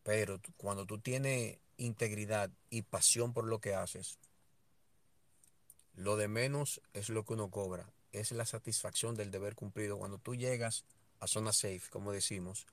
Pero 0.04 0.40
cuando 0.56 0.86
tú 0.86 1.00
tienes 1.00 1.58
integridad 1.78 2.52
y 2.70 2.84
pasión 2.84 3.34
por 3.34 3.46
lo 3.46 3.60
que 3.60 3.74
haces, 3.74 4.20
lo 5.96 6.16
de 6.16 6.28
menos 6.28 6.80
es 6.94 7.10
lo 7.10 7.26
que 7.26 7.34
uno 7.34 7.50
cobra. 7.50 7.92
Es 8.12 8.32
la 8.32 8.46
satisfacción 8.46 9.16
del 9.16 9.32
deber 9.32 9.56
cumplido. 9.56 9.98
Cuando 9.98 10.20
tú 10.20 10.36
llegas 10.36 10.86
a 11.20 11.26
zona 11.26 11.54
safe, 11.54 11.82
como 11.90 12.12
decimos, 12.12 12.68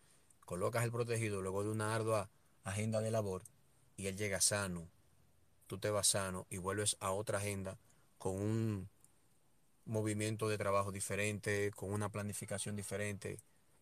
colocas 0.44 0.84
el 0.84 0.92
protegido 0.92 1.40
luego 1.40 1.64
de 1.64 1.70
una 1.70 1.94
ardua 1.94 2.28
agenda 2.64 3.00
de 3.00 3.10
labor 3.10 3.42
y 3.96 4.08
él 4.08 4.16
llega 4.18 4.42
sano, 4.42 4.90
tú 5.66 5.78
te 5.78 5.90
vas 5.90 6.08
sano 6.08 6.46
y 6.50 6.58
vuelves 6.58 6.96
a 7.00 7.10
otra 7.10 7.38
agenda 7.38 7.78
con 8.18 8.36
un 8.36 8.88
movimiento 9.86 10.48
de 10.48 10.58
trabajo 10.58 10.92
diferente, 10.92 11.70
con 11.74 11.92
una 11.92 12.08
planificación 12.08 12.76
diferente, 12.76 13.38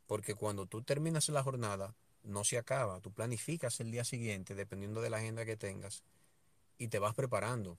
porque 0.06 0.34
cuando 0.34 0.66
tú 0.66 0.82
terminas 0.82 1.28
la 1.28 1.42
jornada, 1.42 1.94
no 2.24 2.44
se 2.44 2.58
acaba, 2.58 3.00
tú 3.00 3.12
planificas 3.12 3.80
el 3.80 3.90
día 3.90 4.04
siguiente 4.04 4.54
dependiendo 4.54 5.00
de 5.00 5.10
la 5.10 5.18
agenda 5.18 5.44
que 5.44 5.56
tengas 5.56 6.02
y 6.78 6.88
te 6.88 6.98
vas 6.98 7.14
preparando, 7.14 7.78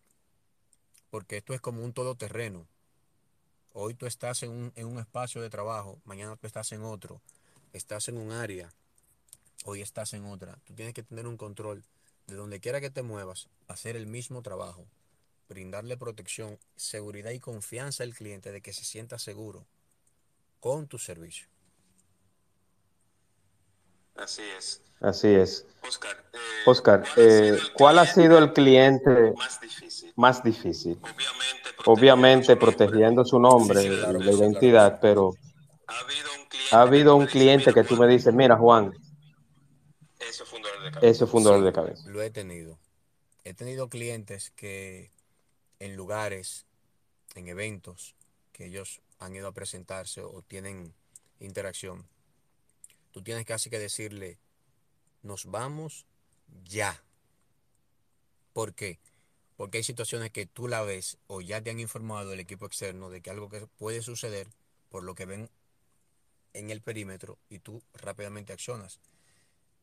porque 1.10 1.38
esto 1.38 1.54
es 1.54 1.62
como 1.62 1.84
un 1.84 1.94
todoterreno. 1.94 2.68
Hoy 3.74 3.96
tú 3.96 4.06
estás 4.06 4.44
en 4.44 4.72
un, 4.76 5.00
espacio 5.00 5.42
de 5.42 5.50
trabajo, 5.50 6.00
mañana 6.06 6.36
tú 6.36 6.46
estás 6.46 6.72
en 6.74 6.84
otro, 6.84 7.22
estás 7.74 8.08
en 8.08 8.18
un 8.18 8.32
área, 8.32 8.72
hoy 9.66 9.82
estás 9.82 10.13
en 10.13 10.26
otra. 10.26 10.60
Tú 10.63 10.76
tienes 10.76 10.94
que 10.94 11.04
tener 11.04 11.26
un 11.26 11.38
control 11.38 11.84
de 12.28 12.36
donde 12.36 12.60
quiera 12.60 12.82
que 12.82 12.90
te 12.90 13.02
muevas, 13.02 13.50
hacer 13.68 13.96
el 13.96 14.08
mismo 14.08 14.42
trabajo, 14.42 14.86
brindarle 15.50 15.98
protección, 15.98 16.58
seguridad 16.76 17.32
y 17.32 17.40
confianza 17.40 18.04
al 18.04 18.14
cliente 18.14 18.52
de 18.52 18.62
que 18.62 18.74
se 18.74 18.86
sienta 18.86 19.20
seguro 19.20 19.66
con 20.60 20.88
tu 20.88 20.98
servicio. 20.98 21.48
Así 24.16 24.44
es. 24.58 24.82
Así 25.02 25.28
es. 25.28 25.66
Oscar, 26.66 27.04
eh, 27.18 27.60
¿cuál, 27.74 28.00
ha, 28.00 28.04
eh, 28.04 28.08
sido 28.08 28.38
el 28.38 28.54
cliente 28.54 29.34
más 30.16 30.42
difícil? 30.42 30.98
Obviamente, 31.86 32.56
protegiendo 32.56 33.26
su 33.26 33.38
nombre, 33.38 33.90
la 33.90 34.32
identidad, 34.32 35.00
pero 35.02 35.34
ha 36.72 36.82
habido 36.82 37.18
un 37.18 37.26
cliente, 37.26 37.74
que 37.74 37.84
tú 37.84 37.98
me 37.98 38.08
dices, 38.08 38.34
mira 38.34 38.56
Juan, 38.56 38.94
eso 40.20 40.46
fue 40.46 40.58
un 40.58 40.64
dolor 40.64 40.83
de 40.83 40.83
cabeza. 40.94 41.12
Eso 41.12 41.28
fue 41.28 41.40
un 41.40 41.46
dolor 41.46 41.64
de 41.64 41.74
cabeza. 41.74 42.10
Lo 42.10 42.22
he 42.22 42.30
tenido. 42.30 42.80
He 43.44 43.54
tenido 43.54 43.90
clientes 43.90 44.52
que 44.52 45.12
en 45.80 45.96
lugares, 45.96 46.66
en 47.36 47.48
eventos 47.48 48.16
que 48.52 48.66
ellos 48.66 49.02
han 49.20 49.36
ido 49.36 49.48
a 49.48 49.54
presentarse 49.54 50.22
o 50.22 50.42
tienen 50.42 50.94
interacción, 51.40 52.08
tú 53.12 53.22
tienes 53.22 53.46
casi 53.46 53.70
que 53.70 53.80
decirle, 53.80 54.38
nos 55.22 55.46
vamos 55.46 56.06
ya. 56.64 57.04
¿Por 58.54 58.74
qué? 58.74 59.00
Porque 59.58 59.80
hay 59.80 59.84
situaciones 59.84 60.32
que 60.32 60.46
tú 60.46 60.68
la 60.68 60.82
ves 60.84 61.18
o 61.28 61.42
ya 61.42 61.62
te 61.62 61.70
han 61.70 61.80
informado 61.80 62.34
el 62.34 62.40
equipo 62.40 62.66
externo 62.66 63.10
de 63.10 63.22
que 63.22 63.30
algo 63.30 63.50
que 63.50 63.68
puede 63.68 64.02
suceder 64.02 64.48
por 64.90 65.04
lo 65.04 65.16
que 65.16 65.26
ven 65.26 65.50
en 66.54 66.70
el 66.70 66.82
perímetro 66.82 67.38
y 67.50 67.60
tú 67.60 67.82
rápidamente 67.94 68.54
accionas. 68.54 69.00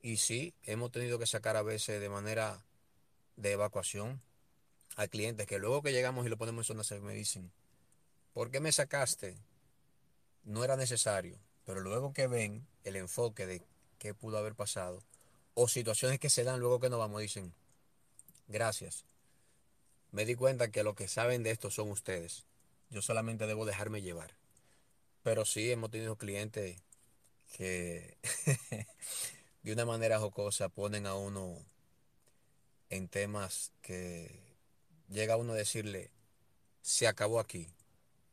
Y 0.02 0.16
sí, 0.16 0.54
hemos 0.62 0.90
tenido 0.90 1.18
que 1.18 1.26
sacar 1.26 1.56
a 1.56 1.62
veces 1.62 2.00
de 2.00 2.08
manera 2.08 2.64
de 3.36 3.52
evacuación 3.52 4.22
a 4.96 5.08
clientes 5.08 5.46
que 5.46 5.58
luego 5.58 5.82
que 5.82 5.92
llegamos 5.92 6.26
y 6.26 6.28
lo 6.28 6.36
ponemos 6.36 6.68
en 6.70 6.82
zona 6.82 7.00
me 7.00 7.14
dicen, 7.14 7.52
¿por 8.32 8.50
qué 8.50 8.60
me 8.60 8.72
sacaste? 8.72 9.36
No 10.44 10.64
era 10.64 10.76
necesario, 10.76 11.38
pero 11.64 11.80
luego 11.80 12.12
que 12.12 12.26
ven 12.26 12.66
el 12.84 12.96
enfoque 12.96 13.46
de 13.46 13.62
qué 13.98 14.14
pudo 14.14 14.38
haber 14.38 14.54
pasado 14.54 15.02
o 15.54 15.68
situaciones 15.68 16.18
que 16.18 16.30
se 16.30 16.44
dan 16.44 16.60
luego 16.60 16.80
que 16.80 16.88
nos 16.88 16.98
vamos, 16.98 17.20
dicen, 17.20 17.52
gracias. 18.48 19.04
Me 20.12 20.24
di 20.24 20.34
cuenta 20.34 20.70
que 20.70 20.82
lo 20.82 20.94
que 20.94 21.08
saben 21.08 21.42
de 21.42 21.50
esto 21.50 21.70
son 21.70 21.90
ustedes. 21.90 22.46
Yo 22.88 23.02
solamente 23.02 23.46
debo 23.46 23.66
dejarme 23.66 24.02
llevar. 24.02 24.34
Pero 25.22 25.44
sí, 25.44 25.70
hemos 25.70 25.90
tenido 25.90 26.16
clientes 26.16 26.82
que 27.52 28.16
de 29.62 29.72
una 29.72 29.84
manera 29.84 30.18
jocosa 30.18 30.68
ponen 30.68 31.06
a 31.06 31.14
uno 31.14 31.58
en 32.88 33.08
temas 33.08 33.72
que 33.82 34.56
llega 35.08 35.36
uno 35.36 35.52
a 35.52 35.56
decirle, 35.56 36.10
se 36.82 37.06
acabó 37.06 37.40
aquí, 37.40 37.68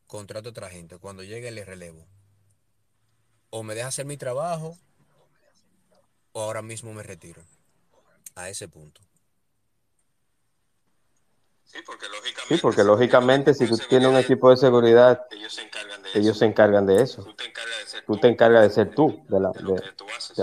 contrato 0.08 0.50
a 0.50 0.52
otra 0.52 0.70
gente, 0.70 0.98
cuando 0.98 1.24
llegue 1.24 1.52
le 1.52 1.66
relevo. 1.66 2.06
O 3.50 3.64
me 3.64 3.76
deja 3.76 3.88
hacer 3.88 4.06
mi 4.06 4.18
trabajo, 4.18 4.78
o 6.32 6.42
ahora 6.42 6.62
mismo 6.62 6.94
me 6.94 7.04
retiro. 7.04 7.44
A 8.36 8.50
ese 8.50 8.68
punto. 8.68 9.02
Sí, 11.66 11.80
porque 12.62 12.84
lógicamente, 12.84 13.54
si 13.54 13.68
tú 13.68 13.78
tienes 13.78 14.08
un 14.08 14.16
equipo 14.16 14.50
de 14.50 14.58
seguridad, 14.58 15.26
ellos 15.32 15.54
se 15.54 15.64
encargan 15.64 16.02
de 16.02 16.10
ellos 16.12 16.26
eso. 16.28 16.40
Se 16.40 16.46
encargan 16.46 16.86
de 16.86 17.02
eso. 17.02 17.24
Tú 17.24 17.34
te 17.34 17.46
encargas 17.46 17.77
de 18.06 18.70
ser 18.70 18.94
tú, 18.94 19.24
de, 19.28 19.40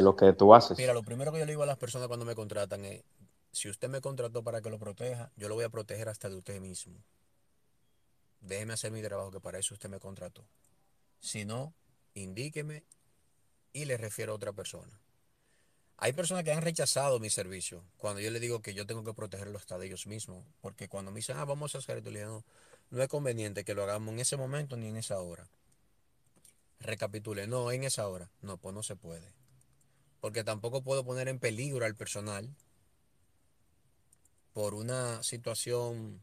lo 0.03 0.17
que 0.17 0.33
tú 0.33 0.55
haces. 0.55 0.79
Mira, 0.79 0.95
lo 0.95 1.03
primero 1.03 1.33
que 1.33 1.39
yo 1.39 1.45
le 1.45 1.53
digo 1.53 1.63
a 1.63 1.67
las 1.67 1.79
personas 1.79 2.09
cuando 2.09 2.25
me 2.25 2.35
contratan 2.35 2.85
es, 2.85 3.03
si 3.53 3.69
usted 3.69 3.89
me 3.89 4.01
contrató 4.01 4.43
para 4.43 4.61
que 4.61 4.71
lo 4.71 4.79
proteja, 4.79 5.31
yo 5.37 5.49
lo 5.49 5.55
voy 5.55 5.65
a 5.65 5.69
proteger 5.69 6.09
hasta 6.09 6.29
de 6.29 6.37
usted 6.37 6.61
mismo. 6.61 6.95
Déjeme 8.41 8.75
hacer 8.75 8.91
mi 8.91 9.01
trabajo, 9.01 9.31
que 9.31 9.41
para 9.41 9.59
eso 9.59 9.75
usted 9.75 9.89
me 9.89 10.01
contrató. 10.01 10.45
Si 11.21 11.45
no, 11.45 11.73
indíqueme 12.15 12.85
y 13.73 13.85
le 13.85 13.97
refiero 13.97 14.33
a 14.33 14.37
otra 14.37 14.53
persona. 14.53 15.01
Hay 15.97 16.13
personas 16.13 16.45
que 16.45 16.53
han 16.53 16.63
rechazado 16.63 17.21
mi 17.21 17.31
servicio 17.31 17.85
cuando 17.97 18.21
yo 18.21 18.31
le 18.31 18.41
digo 18.41 18.61
que 18.61 18.75
yo 18.75 18.87
tengo 18.87 19.05
que 19.05 19.15
protegerlo 19.15 19.57
hasta 19.59 19.79
de 19.79 19.87
ellos 19.87 20.07
mismos. 20.07 20.45
Porque 20.61 20.89
cuando 20.89 21.11
me 21.11 21.17
dicen, 21.17 21.37
ah, 21.37 21.45
vamos 21.45 21.75
a 21.75 21.79
hacer 21.79 21.99
esto, 21.99 22.11
le 22.11 22.25
no, 22.25 22.45
no 22.91 23.03
es 23.03 23.09
conveniente 23.09 23.65
que 23.65 23.75
lo 23.75 23.85
hagamos 23.85 24.13
en 24.13 24.21
ese 24.21 24.37
momento 24.37 24.77
ni 24.77 24.89
en 24.89 24.97
esa 24.97 25.21
hora. 25.21 25.47
Recapitule, 26.81 27.47
no, 27.47 27.71
en 27.73 27.85
esa 27.85 28.09
hora. 28.09 28.31
No, 28.43 28.57
pues 28.59 28.75
no 28.75 28.83
se 28.83 28.97
puede. 28.97 29.33
Porque 30.21 30.45
tampoco 30.45 30.83
puedo 30.83 31.05
poner 31.05 31.29
en 31.29 31.39
peligro 31.39 31.85
al 31.85 31.95
personal 31.95 32.55
por 34.53 34.75
una 34.75 35.23
situación 35.23 36.23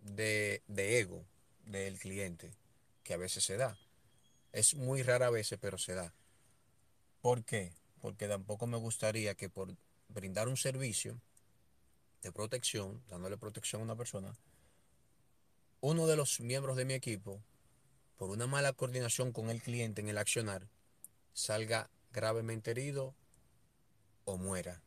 de, 0.00 0.62
de 0.68 1.00
ego 1.00 1.24
del 1.64 1.98
cliente, 1.98 2.52
que 3.02 3.14
a 3.14 3.18
veces 3.18 3.44
se 3.44 3.56
da. 3.56 3.76
Es 4.52 4.74
muy 4.74 5.02
rara 5.02 5.26
a 5.26 5.30
veces, 5.30 5.58
pero 5.60 5.78
se 5.78 5.94
da. 5.94 6.14
¿Por 7.20 7.44
qué? 7.44 7.72
porque 8.04 8.28
tampoco 8.28 8.66
me 8.66 8.76
gustaría 8.76 9.34
que 9.34 9.48
por 9.48 9.74
brindar 10.08 10.46
un 10.46 10.58
servicio 10.58 11.18
de 12.20 12.32
protección, 12.32 13.02
dándole 13.08 13.38
protección 13.38 13.80
a 13.80 13.84
una 13.84 13.96
persona, 13.96 14.36
uno 15.80 16.06
de 16.06 16.14
los 16.14 16.38
miembros 16.40 16.76
de 16.76 16.84
mi 16.84 16.92
equipo, 16.92 17.42
por 18.16 18.30
una 18.30 18.46
mala 18.46 18.72
coordinación 18.72 19.32
con 19.32 19.50
el 19.50 19.62
cliente 19.62 20.00
en 20.00 20.08
el 20.08 20.18
accionar, 20.18 20.68
salga 21.32 21.90
gravemente 22.12 22.70
herido 22.70 23.14
o 24.24 24.36
muera, 24.36 24.82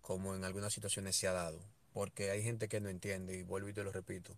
como 0.00 0.34
en 0.34 0.44
algunas 0.44 0.72
situaciones 0.72 1.16
se 1.16 1.28
ha 1.28 1.32
dado, 1.32 1.60
porque 1.92 2.30
hay 2.30 2.42
gente 2.42 2.68
que 2.68 2.80
no 2.80 2.88
entiende, 2.88 3.36
y 3.36 3.42
vuelvo 3.42 3.68
y 3.68 3.72
te 3.72 3.84
lo 3.84 3.92
repito, 3.92 4.36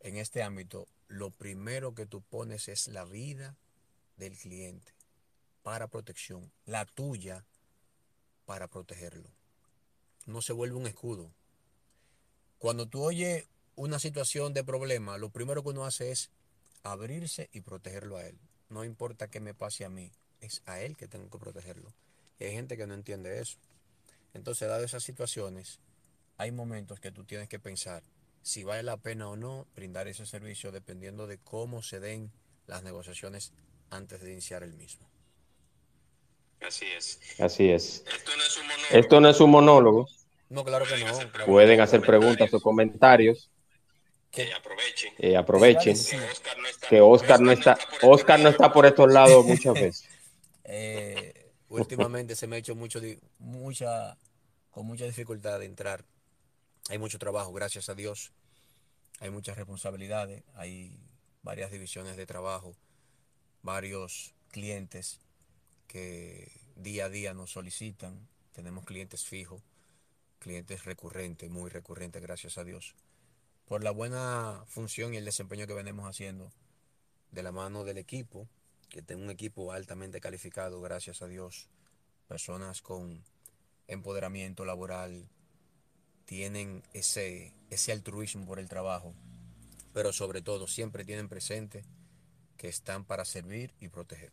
en 0.00 0.16
este 0.16 0.42
ámbito 0.42 0.86
lo 1.08 1.30
primero 1.30 1.94
que 1.94 2.06
tú 2.06 2.22
pones 2.22 2.68
es 2.68 2.88
la 2.88 3.04
vida 3.04 3.56
del 4.16 4.36
cliente 4.36 4.92
para 5.62 5.88
protección, 5.88 6.52
la 6.64 6.86
tuya 6.86 7.44
para 8.44 8.68
protegerlo. 8.68 9.28
No 10.24 10.42
se 10.42 10.52
vuelve 10.52 10.76
un 10.76 10.86
escudo. 10.86 11.32
Cuando 12.58 12.86
tú 12.86 13.02
oyes 13.02 13.46
una 13.74 13.98
situación 13.98 14.54
de 14.54 14.64
problema, 14.64 15.18
lo 15.18 15.30
primero 15.30 15.62
que 15.62 15.70
uno 15.70 15.84
hace 15.84 16.10
es 16.10 16.30
abrirse 16.92 17.48
y 17.52 17.60
protegerlo 17.60 18.16
a 18.16 18.26
él. 18.26 18.38
No 18.68 18.84
importa 18.84 19.28
qué 19.28 19.40
me 19.40 19.54
pase 19.54 19.84
a 19.84 19.88
mí, 19.88 20.12
es 20.40 20.62
a 20.66 20.80
él 20.80 20.96
que 20.96 21.08
tengo 21.08 21.30
que 21.30 21.38
protegerlo. 21.38 21.92
Y 22.38 22.44
hay 22.44 22.52
gente 22.52 22.76
que 22.76 22.86
no 22.86 22.94
entiende 22.94 23.40
eso. 23.40 23.58
Entonces, 24.34 24.68
dado 24.68 24.84
esas 24.84 25.02
situaciones, 25.02 25.80
hay 26.36 26.52
momentos 26.52 27.00
que 27.00 27.10
tú 27.10 27.24
tienes 27.24 27.48
que 27.48 27.58
pensar 27.58 28.02
si 28.42 28.62
vale 28.62 28.82
la 28.82 28.96
pena 28.96 29.28
o 29.28 29.36
no 29.36 29.66
brindar 29.74 30.06
ese 30.08 30.26
servicio 30.26 30.70
dependiendo 30.70 31.26
de 31.26 31.38
cómo 31.38 31.82
se 31.82 32.00
den 32.00 32.30
las 32.66 32.82
negociaciones 32.82 33.52
antes 33.90 34.20
de 34.20 34.32
iniciar 34.32 34.62
el 34.62 34.74
mismo. 34.74 35.08
Así 36.60 36.86
es. 36.86 37.20
Así 37.40 37.70
es. 37.70 38.04
Esto 38.06 38.36
no 38.36 38.42
es 38.42 38.56
un 38.56 38.66
monólogo. 38.66 38.98
Esto 38.98 39.20
no 39.20 39.28
es 39.28 39.40
un 39.40 39.50
monólogo. 39.50 40.08
No, 40.48 40.64
claro 40.64 40.84
que 40.86 41.04
no. 41.04 41.46
Pueden 41.46 41.80
hacer 41.80 42.00
preguntas 42.02 42.52
o 42.54 42.60
comentarios. 42.60 43.50
Que 44.36 44.52
aprovechen. 44.52 45.14
Eh, 45.18 45.36
aprovechen. 45.36 45.96
Que 46.90 47.00
Oscar 47.00 47.40
no 47.40 47.52
está, 47.52 47.78
Oscar 48.02 48.38
no 48.38 48.50
está 48.50 48.70
por 48.70 48.84
estos 48.84 49.10
lados 49.10 49.46
muchas 49.46 49.72
veces. 49.72 50.08
eh, 50.64 51.52
últimamente 51.68 52.36
se 52.36 52.46
me 52.46 52.56
ha 52.56 52.58
hecho 52.58 52.74
mucho, 52.74 53.00
mucha, 53.38 54.18
con 54.70 54.84
mucha 54.86 55.06
dificultad 55.06 55.58
de 55.58 55.64
entrar. 55.64 56.04
Hay 56.90 56.98
mucho 56.98 57.18
trabajo, 57.18 57.52
gracias 57.52 57.88
a 57.88 57.94
Dios. 57.94 58.32
Hay 59.20 59.30
muchas 59.30 59.56
responsabilidades, 59.56 60.44
hay 60.54 61.00
varias 61.42 61.70
divisiones 61.70 62.18
de 62.18 62.26
trabajo, 62.26 62.76
varios 63.62 64.34
clientes 64.48 65.20
que 65.86 66.52
día 66.74 67.06
a 67.06 67.08
día 67.08 67.32
nos 67.32 67.52
solicitan. 67.52 68.28
Tenemos 68.52 68.84
clientes 68.84 69.24
fijos, 69.24 69.62
clientes 70.38 70.84
recurrentes, 70.84 71.48
muy 71.48 71.70
recurrentes, 71.70 72.20
gracias 72.20 72.58
a 72.58 72.64
Dios. 72.64 72.94
Por 73.66 73.82
la 73.82 73.90
buena 73.90 74.62
función 74.68 75.12
y 75.12 75.16
el 75.16 75.24
desempeño 75.24 75.66
que 75.66 75.74
venimos 75.74 76.08
haciendo 76.08 76.52
de 77.32 77.42
la 77.42 77.50
mano 77.50 77.82
del 77.82 77.98
equipo, 77.98 78.48
que 78.88 79.02
tengo 79.02 79.24
un 79.24 79.30
equipo 79.30 79.72
altamente 79.72 80.20
calificado, 80.20 80.80
gracias 80.80 81.20
a 81.20 81.26
Dios. 81.26 81.68
Personas 82.28 82.80
con 82.80 83.24
empoderamiento 83.88 84.64
laboral 84.64 85.28
tienen 86.26 86.84
ese, 86.92 87.52
ese 87.70 87.92
altruismo 87.92 88.46
por 88.46 88.60
el 88.60 88.68
trabajo, 88.68 89.14
pero 89.92 90.12
sobre 90.12 90.42
todo 90.42 90.68
siempre 90.68 91.04
tienen 91.04 91.28
presente 91.28 91.84
que 92.56 92.68
están 92.68 93.04
para 93.04 93.24
servir 93.24 93.74
y 93.80 93.88
proteger. 93.88 94.32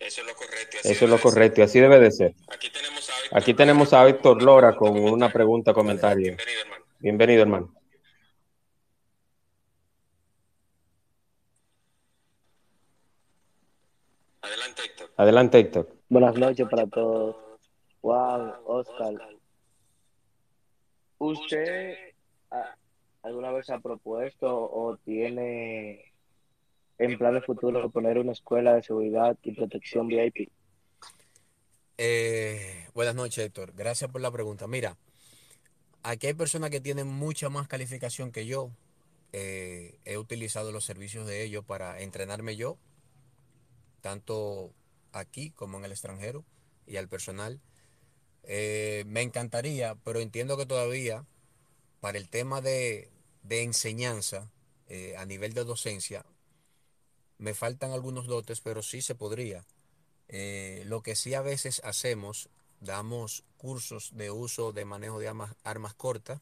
Eso 0.00 0.22
es 0.22 0.26
lo 0.26 0.34
correcto. 0.34 0.76
Eso 0.82 1.04
es 1.04 1.10
lo 1.10 1.20
correcto 1.20 1.60
y 1.60 1.64
así 1.64 1.78
debe 1.78 2.00
de 2.00 2.10
ser. 2.10 2.34
Aquí 2.48 2.70
tenemos 2.70 3.08
a 3.10 3.20
Víctor, 3.20 3.38
Aquí 3.38 3.54
tenemos 3.54 3.92
a 3.92 4.04
Víctor 4.04 4.42
Lora 4.42 4.74
con 4.74 4.98
una 4.98 5.30
pregunta, 5.30 5.74
comentario. 5.74 6.36
Bienvenido, 6.36 6.60
hermano. 6.62 6.79
Bienvenido, 7.00 7.40
hermano. 7.40 7.74
Adelante, 14.42 14.82
Héctor. 14.84 15.10
Adelante, 15.16 15.58
Héctor. 15.58 15.96
Buenas 16.10 16.34
noches 16.36 16.68
para 16.68 16.86
todos. 16.86 17.36
Juan, 18.02 18.52
Oscar. 18.66 19.14
¿Usted 21.18 21.96
alguna 23.22 23.50
vez 23.52 23.70
ha 23.70 23.78
propuesto 23.80 24.46
o 24.48 24.98
tiene 24.98 26.04
en 26.98 27.18
planes 27.18 27.44
futuros 27.46 27.90
poner 27.92 28.18
una 28.18 28.32
escuela 28.32 28.74
de 28.74 28.82
seguridad 28.82 29.38
y 29.42 29.52
protección 29.52 30.06
VIP? 30.06 30.50
Eh, 31.96 32.88
buenas 32.92 33.14
noches, 33.14 33.46
Héctor. 33.46 33.72
Gracias 33.74 34.10
por 34.10 34.20
la 34.20 34.30
pregunta. 34.30 34.66
Mira, 34.66 34.96
aquí 36.02 36.28
hay 36.28 36.34
personas 36.34 36.70
que 36.70 36.80
tienen 36.80 37.06
mucha 37.06 37.48
más 37.48 37.68
calificación 37.68 38.32
que 38.32 38.46
yo. 38.46 38.70
Eh, 39.32 39.98
he 40.04 40.18
utilizado 40.18 40.72
los 40.72 40.84
servicios 40.84 41.26
de 41.26 41.42
ellos 41.42 41.64
para 41.64 42.00
entrenarme 42.00 42.56
yo, 42.56 42.78
tanto 44.00 44.72
aquí 45.12 45.50
como 45.50 45.78
en 45.78 45.84
el 45.84 45.92
extranjero 45.92 46.44
y 46.86 46.96
al 46.96 47.08
personal. 47.08 47.60
Eh, 48.44 49.04
me 49.06 49.22
encantaría, 49.22 49.94
pero 50.04 50.20
entiendo 50.20 50.56
que 50.56 50.66
todavía 50.66 51.26
para 52.00 52.18
el 52.18 52.28
tema 52.28 52.60
de, 52.60 53.10
enseñanza 53.48 54.50
a 55.16 55.24
nivel 55.24 55.54
de 55.54 55.62
docencia 55.62 56.24
me 57.40 57.54
faltan 57.54 57.92
algunos 57.92 58.26
dotes, 58.26 58.60
pero 58.60 58.82
sí 58.82 59.00
se 59.00 59.14
podría. 59.14 59.64
Eh, 60.28 60.84
lo 60.86 61.02
que 61.02 61.16
sí 61.16 61.34
a 61.34 61.40
veces 61.40 61.80
hacemos, 61.84 62.50
damos 62.80 63.44
cursos 63.56 64.10
de 64.14 64.30
uso 64.30 64.72
de 64.72 64.84
manejo 64.84 65.18
de 65.18 65.28
armas, 65.28 65.94
cortas 65.94 66.40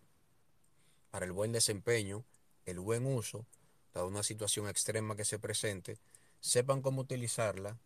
para 1.11 1.27
el 1.27 1.33
buen 1.33 1.53
desempeño, 1.53 2.25
el 2.65 2.81
buen 2.81 3.07
uso, 3.07 3.45
para 3.93 4.07
una 4.07 4.23
situación 4.23 4.69
extrema 4.69 5.17
que 5.17 5.25
se 5.25 5.39
presente, 5.39 5.99
sepan 6.41 6.83
cómo 6.83 7.03
utilizarla, 7.03 7.79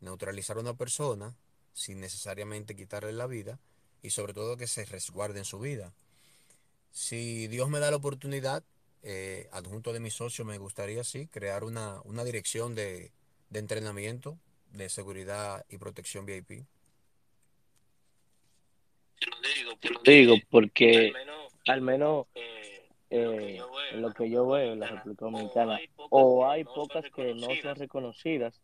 neutralizar 0.00 0.56
a 0.56 0.60
una 0.60 0.74
persona 0.74 1.34
sin 1.72 2.00
necesariamente 2.00 2.76
quitarle 2.76 3.12
la 3.12 3.26
vida 3.26 3.58
y 4.02 4.10
sobre 4.10 4.34
todo 4.34 4.56
que 4.56 4.66
se 4.66 4.84
resguarden 4.84 5.44
su 5.44 5.58
vida. 5.58 5.92
Si 6.92 7.48
Dios 7.48 7.68
me 7.68 7.80
da 7.80 7.90
la 7.90 7.96
oportunidad, 7.96 8.62
eh, 9.02 9.48
adjunto 9.52 9.92
de 9.92 10.00
mi 10.00 10.10
socio, 10.10 10.44
me 10.44 10.58
gustaría, 10.58 11.04
sí, 11.04 11.28
crear 11.28 11.64
una, 11.64 12.00
una 12.04 12.24
dirección 12.24 12.74
de, 12.74 13.12
de, 13.50 13.58
entrenamiento 13.58 14.38
de 14.72 14.88
seguridad 14.88 15.64
y 15.68 15.78
protección 15.78 16.26
VIP. 16.26 16.66
Digo, 20.04 20.36
porque 20.50 21.12
al 21.66 21.80
menos, 21.82 22.26
eh, 22.34 22.88
eh, 23.10 23.60
en 23.92 24.02
lo 24.02 24.12
que 24.12 24.28
yo 24.30 24.46
veo 24.46 24.72
en 24.72 24.80
la 24.80 24.88
República 24.88 25.24
Dominicana, 25.26 25.78
o 26.10 26.48
hay 26.48 26.64
pocas 26.64 27.04
que 27.14 27.34
no 27.34 27.48
son 27.62 27.76
reconocidas, 27.76 28.60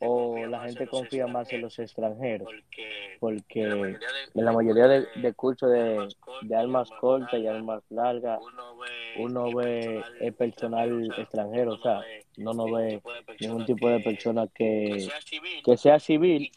o 0.00 0.46
la 0.46 0.60
gente 0.64 0.86
confía 0.86 1.26
más 1.26 1.52
en 1.52 1.62
los 1.62 1.78
extranjeros, 1.78 2.48
porque 3.18 3.62
en 3.62 3.98
la 4.34 4.52
mayoría 4.52 4.88
de, 4.88 5.34
cursos 5.34 5.70
de, 5.70 6.08
de 6.42 6.56
armas 6.56 6.90
cortas 7.00 7.38
y 7.40 7.46
armas 7.46 7.82
largas, 7.90 8.40
uno 9.16 9.54
ve 9.54 10.02
el 10.20 10.32
personal 10.32 11.12
extranjero, 11.18 11.72
o 11.72 11.78
sea, 11.78 12.00
no 12.36 12.54
no 12.54 12.70
ve 12.70 13.02
ningún 13.40 13.64
tipo 13.66 13.88
de 13.88 14.00
persona 14.00 14.46
que, 14.54 15.08
que 15.64 15.76
sea 15.76 15.98
civil 15.98 16.50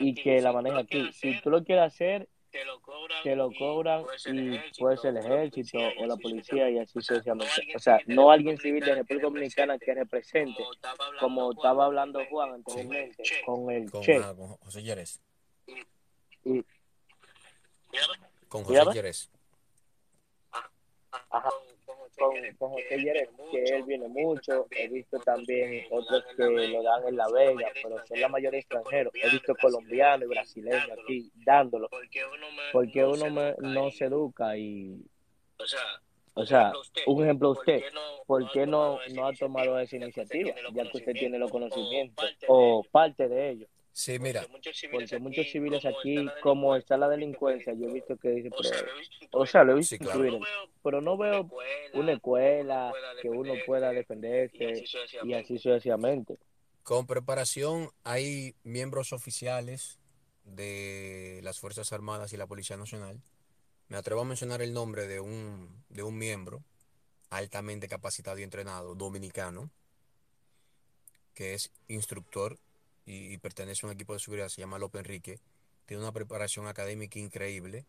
y 0.00 0.14
que 0.14 0.40
la 0.40 0.52
maneja 0.52 0.78
aquí. 0.78 1.12
Si 1.12 1.40
tú 1.40 1.50
lo 1.50 1.64
quieres 1.64 1.84
hacer, 1.84 2.28
te 3.22 3.34
lo 3.34 3.50
cobran 3.52 4.04
y 4.26 4.58
puede 4.78 4.96
ser 4.96 5.16
el 5.16 5.16
ejército 5.18 5.78
o 5.98 6.06
la 6.06 6.16
policía 6.16 6.70
y 6.70 6.78
así 6.78 6.92
sucesivamente. 6.92 7.52
O 7.74 7.78
sea, 7.78 7.98
no 8.06 8.30
alguien 8.30 8.58
civil 8.58 8.84
de 8.84 8.94
República 8.94 9.26
Dominicana 9.26 9.78
que 9.78 9.94
represente, 9.94 10.64
como 11.18 11.52
estaba 11.52 11.86
hablando 11.86 12.24
Juan 12.26 12.54
anteriormente, 12.54 13.24
con 13.44 13.70
el 13.70 13.90
Che. 13.90 14.20
Con 14.20 14.56
José 14.58 14.82
Yeres. 14.82 15.20
con 18.48 18.64
José 18.64 18.84
Yeres. 18.92 19.30
Ajá 21.30 21.50
con, 22.16 22.34
con 22.58 22.70
José 22.72 22.98
Jerez, 22.98 23.28
que 23.50 23.64
él 23.64 23.82
viene 23.84 24.08
mucho. 24.08 24.66
He 24.70 24.88
visto 24.88 25.18
también 25.20 25.86
otros 25.90 26.24
que 26.36 26.44
lo 26.44 26.82
dan 26.82 27.08
en 27.08 27.16
La 27.16 27.28
Vega, 27.28 27.68
pero 27.82 28.04
son 28.06 28.20
la 28.20 28.28
mayoría 28.28 28.60
extranjeros. 28.60 29.12
He 29.14 29.30
visto 29.30 29.54
colombianos 29.60 30.26
y 30.26 30.28
brasileños 30.28 30.90
aquí 30.90 31.30
dándolo. 31.44 31.88
Porque 32.72 33.04
uno 33.04 33.54
no 33.58 33.90
se 33.90 34.04
educa 34.06 34.56
y. 34.56 35.04
O 36.36 36.44
sea, 36.44 36.72
un 37.06 37.22
ejemplo 37.22 37.50
usted, 37.50 37.80
¿por 38.26 38.50
qué 38.50 38.66
no, 38.66 38.98
no 39.12 39.26
ha 39.26 39.32
tomado 39.34 39.78
esa 39.78 39.96
iniciativa? 39.96 40.52
Ya 40.72 40.90
que 40.90 40.98
usted 40.98 41.12
tiene 41.12 41.38
los 41.38 41.50
conocimientos 41.50 42.36
o 42.48 42.82
parte 42.90 43.28
de 43.28 43.50
ello. 43.50 43.66
Sí, 43.94 44.18
mira. 44.18 44.44
Porque 44.90 45.18
muchos 45.20 45.46
civiles 45.46 45.84
aquí, 45.84 46.26
como 46.42 46.74
está 46.74 46.96
la 46.96 47.08
delincuencia, 47.08 47.74
yo 47.74 47.86
he 47.86 47.92
visto 47.92 48.16
que 48.16 48.28
dice, 48.30 48.50
o 49.30 49.46
sea, 49.46 49.62
lo 49.62 49.72
he 49.72 49.76
visto, 49.76 49.96
pero 50.82 51.00
no 51.00 51.16
veo 51.16 51.48
una 51.92 52.14
escuela 52.14 52.92
que 53.22 53.28
uno 53.28 53.54
pueda 53.64 53.92
defenderse 53.92 54.84
y 55.22 55.32
así 55.34 55.58
sucesivamente. 55.58 56.36
Con 56.82 57.06
preparación 57.06 57.88
hay 58.02 58.56
miembros 58.64 59.12
oficiales 59.12 60.00
de 60.42 61.38
las 61.44 61.60
Fuerzas 61.60 61.92
Armadas 61.92 62.32
y 62.32 62.36
la 62.36 62.48
Policía 62.48 62.76
Nacional. 62.76 63.22
Me 63.86 63.96
atrevo 63.96 64.22
a 64.22 64.24
mencionar 64.24 64.60
el 64.60 64.74
nombre 64.74 65.06
de 65.06 65.20
un, 65.20 65.84
de 65.88 66.02
un 66.02 66.18
miembro 66.18 66.64
altamente 67.30 67.86
capacitado 67.86 68.40
y 68.40 68.42
entrenado, 68.42 68.96
dominicano, 68.96 69.70
que 71.32 71.54
es 71.54 71.70
instructor 71.86 72.58
y, 73.06 73.36
pertenece 73.38 73.84
a 73.84 73.88
un 73.88 73.94
equipo 73.94 74.14
de 74.14 74.20
seguridad, 74.20 74.48
se 74.48 74.60
llama 74.60 74.78
López 74.78 75.00
Enrique, 75.00 75.40
tiene 75.86 76.02
una 76.02 76.12
preparación 76.12 76.66
académica 76.66 77.18
increíble, 77.18 77.84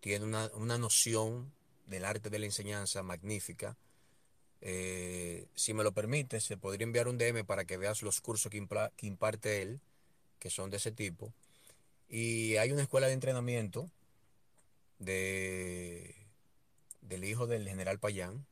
tiene 0.00 0.24
una, 0.24 0.78
noción 0.78 1.52
del 1.86 2.04
arte 2.04 2.30
de 2.30 2.38
la 2.38 2.46
enseñanza 2.46 3.02
magnífica. 3.02 3.76
Eh, 4.60 5.46
si 5.54 5.74
me 5.74 5.84
lo 5.84 5.92
permite, 5.92 6.40
se 6.40 6.56
podría 6.56 6.84
enviar 6.84 7.08
un 7.08 7.18
DM 7.18 7.44
para 7.44 7.64
que 7.64 7.76
veas 7.76 8.02
los 8.02 8.20
cursos 8.20 8.50
que, 8.50 8.66
que 8.96 9.06
imparte 9.06 9.62
él, 9.62 9.80
que 10.38 10.50
son 10.50 10.70
de 10.70 10.78
ese 10.78 10.90
tipo. 10.90 11.32
Y 12.08 12.56
hay 12.56 12.72
una 12.72 12.82
escuela 12.82 13.06
de 13.06 13.12
entrenamiento 13.12 13.90
de, 14.98 16.14
del 17.02 17.24
hijo 17.24 17.46
del 17.46 17.68
general 17.68 17.98
Payán, 17.98 18.46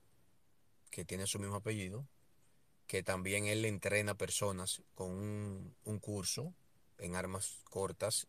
que 0.90 1.04
tiene 1.04 1.26
su 1.26 1.38
mismo 1.38 1.56
apellido, 1.56 2.06
que 2.92 3.02
también 3.02 3.46
él 3.46 3.64
entrena 3.64 4.18
personas 4.18 4.82
con 4.94 5.08
un, 5.08 5.98
curso 5.98 6.52
en 6.98 7.16
armas 7.16 7.62
cortas. 7.70 8.26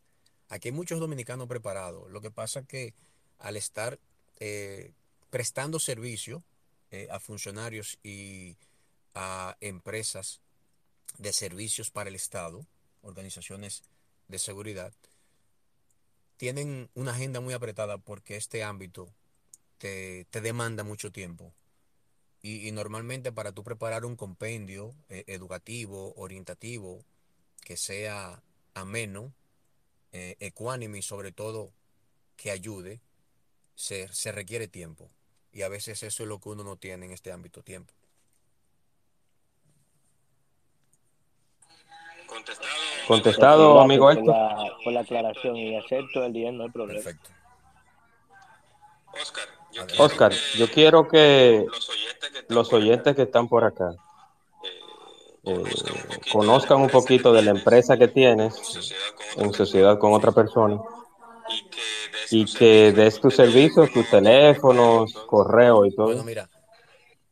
Aquí 0.47 0.70
hay 0.70 0.72
muchos 0.72 1.01
dominicanos 1.01 1.49
preparados. 1.49 2.09
Lo 2.09 2.22
que 2.22 2.32
pasa 2.32 2.64
que 2.64 2.93
al 3.39 3.57
estar 3.57 3.99
eh, 4.39 4.93
prestando 5.30 5.80
servicio 5.80 6.45
eh, 6.91 7.09
a 7.11 7.20
funcionarios 7.20 7.99
y 8.03 8.55
a 9.14 9.57
empresas 9.59 10.39
de 11.18 11.34
servicios 11.34 11.91
para 11.91 12.07
el 12.07 12.16
Estado, 12.16 12.66
organizaciones 13.01 13.84
de 14.30 14.39
seguridad, 14.39 14.93
tienen 16.38 16.89
una 16.93 17.11
agenda 17.11 17.41
muy 17.41 17.53
apretada 17.53 17.97
porque 17.97 18.38
este 18.38 18.64
ámbito 18.64 19.14
te, 19.78 20.26
demanda 20.32 20.86
mucho 20.86 21.11
tiempo. 21.11 21.53
Y, 22.46 22.70
normalmente 22.74 23.32
para 23.32 23.54
tú 23.54 23.64
preparar 23.64 24.04
un 24.04 24.18
compendio 24.18 24.94
eh, 25.08 25.24
educativo, 25.28 26.14
orientativo, 26.18 27.00
que 27.64 27.78
sea 27.78 28.44
ameno, 28.74 29.32
eh, 30.12 30.36
ecuánime 30.41 30.98
y 30.98 31.02
sobre 31.02 31.32
todo 31.32 31.72
que 32.36 32.52
ayude, 32.52 33.00
se, 33.76 34.10
se 34.10 34.34
requiere 34.34 34.68
tiempo. 34.68 35.10
Y 35.54 35.62
a 35.62 35.70
veces 35.70 36.04
eso 36.04 36.24
es 36.24 36.30
lo 36.30 36.39
que 36.39 36.50
uno 36.50 36.66
no 36.66 36.76
tiene 36.76 37.06
en 37.06 37.14
este 37.14 37.32
ámbito, 37.32 37.64
tiempo. 37.64 37.94
Contestado, 43.08 43.80
amigo 43.80 44.12
Héctor. 44.12 44.26
Por 44.26 44.36
la, 44.36 44.78
por 44.84 44.94
la 44.94 45.00
aclaración 45.00 45.56
y 45.56 45.78
acepto 45.78 46.26
el 46.26 46.34
día, 46.34 46.52
no 46.52 46.64
hay 46.64 46.70
problema. 46.72 47.02
Perfecto. 47.02 47.30
Oscar, 49.22 49.48
yo, 50.55 50.71
quiero 50.71 51.07
que 51.07 51.65
los 52.49 52.71
oyentes 52.74 53.15
que 53.15 53.24
están 53.24 53.47
por 53.47 53.63
acá 53.63 53.95
eh, 55.43 55.63
conozcan 56.32 56.82
un 56.82 56.89
poquito 56.89 57.34
de 57.34 57.41
la 57.41 57.51
empresa 57.51 57.97
que 57.97 58.07
tienes 58.07 58.53
en 59.38 59.53
sociedad 59.53 59.97
con 59.99 60.13
otra 60.13 60.32
persona. 60.32 60.80
y 62.32 62.45
que 62.45 62.91
des 62.93 63.19
tus 63.19 63.36
servicios, 63.36 63.91
tus 63.91 64.09
teléfonos, 64.09 65.13
correo 65.28 65.86
y 65.86 65.93
todo. 65.93 66.07
Bueno, 66.07 66.24
mira, 66.24 66.49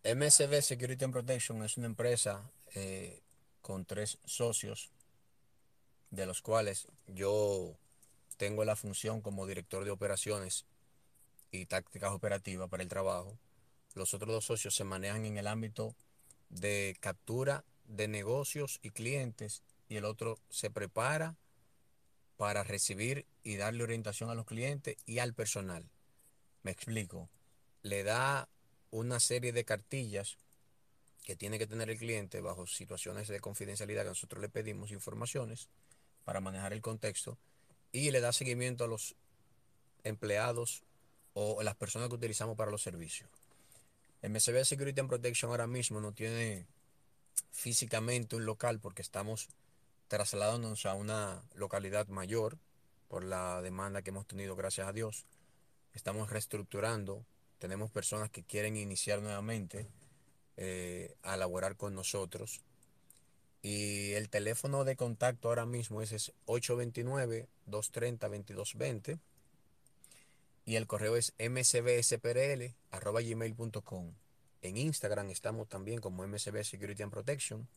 MSB 0.04 0.62
Security 0.62 1.06
and 1.06 1.14
Protection 1.14 1.64
es 1.64 1.78
una 1.78 1.88
empresa 1.88 2.44
eh, 2.76 3.22
con 3.62 3.86
tres 3.86 4.18
socios, 4.26 4.92
de 6.10 6.26
los 6.26 6.42
cuales 6.42 6.88
yo 7.08 7.78
tengo 8.38 8.66
la 8.66 8.76
función 8.76 9.22
como 9.22 9.48
director 9.48 9.86
de 9.86 9.92
operaciones 9.92 10.66
y 11.52 11.66
tácticas 11.66 12.12
operativas 12.12 12.70
para 12.70 12.84
el 12.84 12.90
trabajo. 12.90 13.38
Los 13.94 14.14
otros 14.14 14.34
dos 14.34 14.46
socios 14.46 14.76
se 14.76 14.84
manejan 14.84 15.26
en 15.26 15.38
el 15.38 15.48
ámbito 15.48 15.96
de 16.50 16.96
captura 17.00 17.66
de 17.86 18.08
negocios 18.08 18.80
y 18.82 18.92
clientes 18.92 19.64
y 19.90 19.98
el 19.98 20.06
otro 20.06 20.40
se 20.50 20.70
prepara 20.70 21.36
para 22.38 22.64
recibir 22.64 23.26
y 23.44 23.58
darle 23.58 23.84
orientación 23.84 24.30
a 24.30 24.36
los 24.36 24.46
clientes 24.46 24.96
y 25.06 25.20
al 25.20 25.34
personal. 25.34 25.90
Me 26.64 26.72
explico. 26.72 27.30
Le 27.84 28.04
da 28.04 28.48
una 28.90 29.20
serie 29.20 29.52
de 29.52 29.66
cartillas 29.66 30.38
que 31.24 31.36
tiene 31.36 31.60
que 31.60 31.68
tener 31.68 31.90
el 31.90 31.98
cliente 31.98 32.42
bajo 32.42 32.66
situaciones 32.66 33.28
de 33.28 33.40
confidencialidad 33.40 34.04
que 34.04 34.10
nosotros 34.10 34.42
le 34.42 34.50
pedimos 34.50 34.92
informaciones 34.92 35.70
para 36.24 36.42
manejar 36.42 36.74
el 36.74 36.82
contexto 36.82 37.38
y 37.92 38.12
le 38.12 38.22
da 38.22 38.32
seguimiento 38.32 38.84
a 38.84 38.88
los 38.88 39.16
empleados 40.04 40.84
o 41.34 41.62
las 41.64 41.76
personas 41.76 42.10
que 42.10 42.16
utilizamos 42.16 42.58
para 42.58 42.72
los 42.72 42.82
servicios. 42.82 43.30
MSB 44.22 44.66
Security 44.66 45.00
and 45.00 45.10
Protection 45.10 45.52
ahora 45.52 45.68
mismo 45.68 46.00
no 46.00 46.14
tiene 46.14 46.68
físicamente 47.52 48.36
un 48.36 48.46
local 48.46 48.80
porque 48.80 49.02
estamos 49.02 49.50
trasladándonos 50.08 50.86
a 50.86 50.94
una 50.94 51.42
localidad 51.56 52.08
mayor 52.08 52.58
por 53.08 53.24
la 53.24 53.62
demanda 53.62 54.02
que 54.02 54.12
hemos 54.12 54.28
tenido, 54.28 54.56
gracias 54.56 54.88
a 54.88 54.94
Dios. 54.94 55.26
Estamos 55.94 56.30
reestructurando, 56.30 57.26
tenemos 57.60 57.92
personas 57.92 58.30
que 58.30 58.44
quieren 58.44 58.78
iniciar 58.78 59.22
nuevamente 59.22 59.88
eh, 60.58 61.16
a 61.24 61.38
laborar 61.38 61.76
con 61.76 61.96
nosotros. 61.96 62.62
Y 63.62 64.12
el 64.14 64.30
teléfono 64.30 64.84
de 64.84 64.96
contacto 64.96 65.50
ahora 65.50 65.66
mismo 65.66 66.02
es, 66.02 66.34
829-230-2220 66.46 69.20
y 70.66 70.76
el 70.76 70.88
correo 70.88 71.16
es 71.18 71.34
mcbsprl.gmail.com. 71.40 74.14
En 74.62 74.78
Instagram 74.78 75.32
estamos 75.32 75.68
también 75.68 76.00
como 76.00 76.26
MCB 76.28 76.64
Security 76.64 77.04
and 77.04 77.12
Protection 77.12 77.68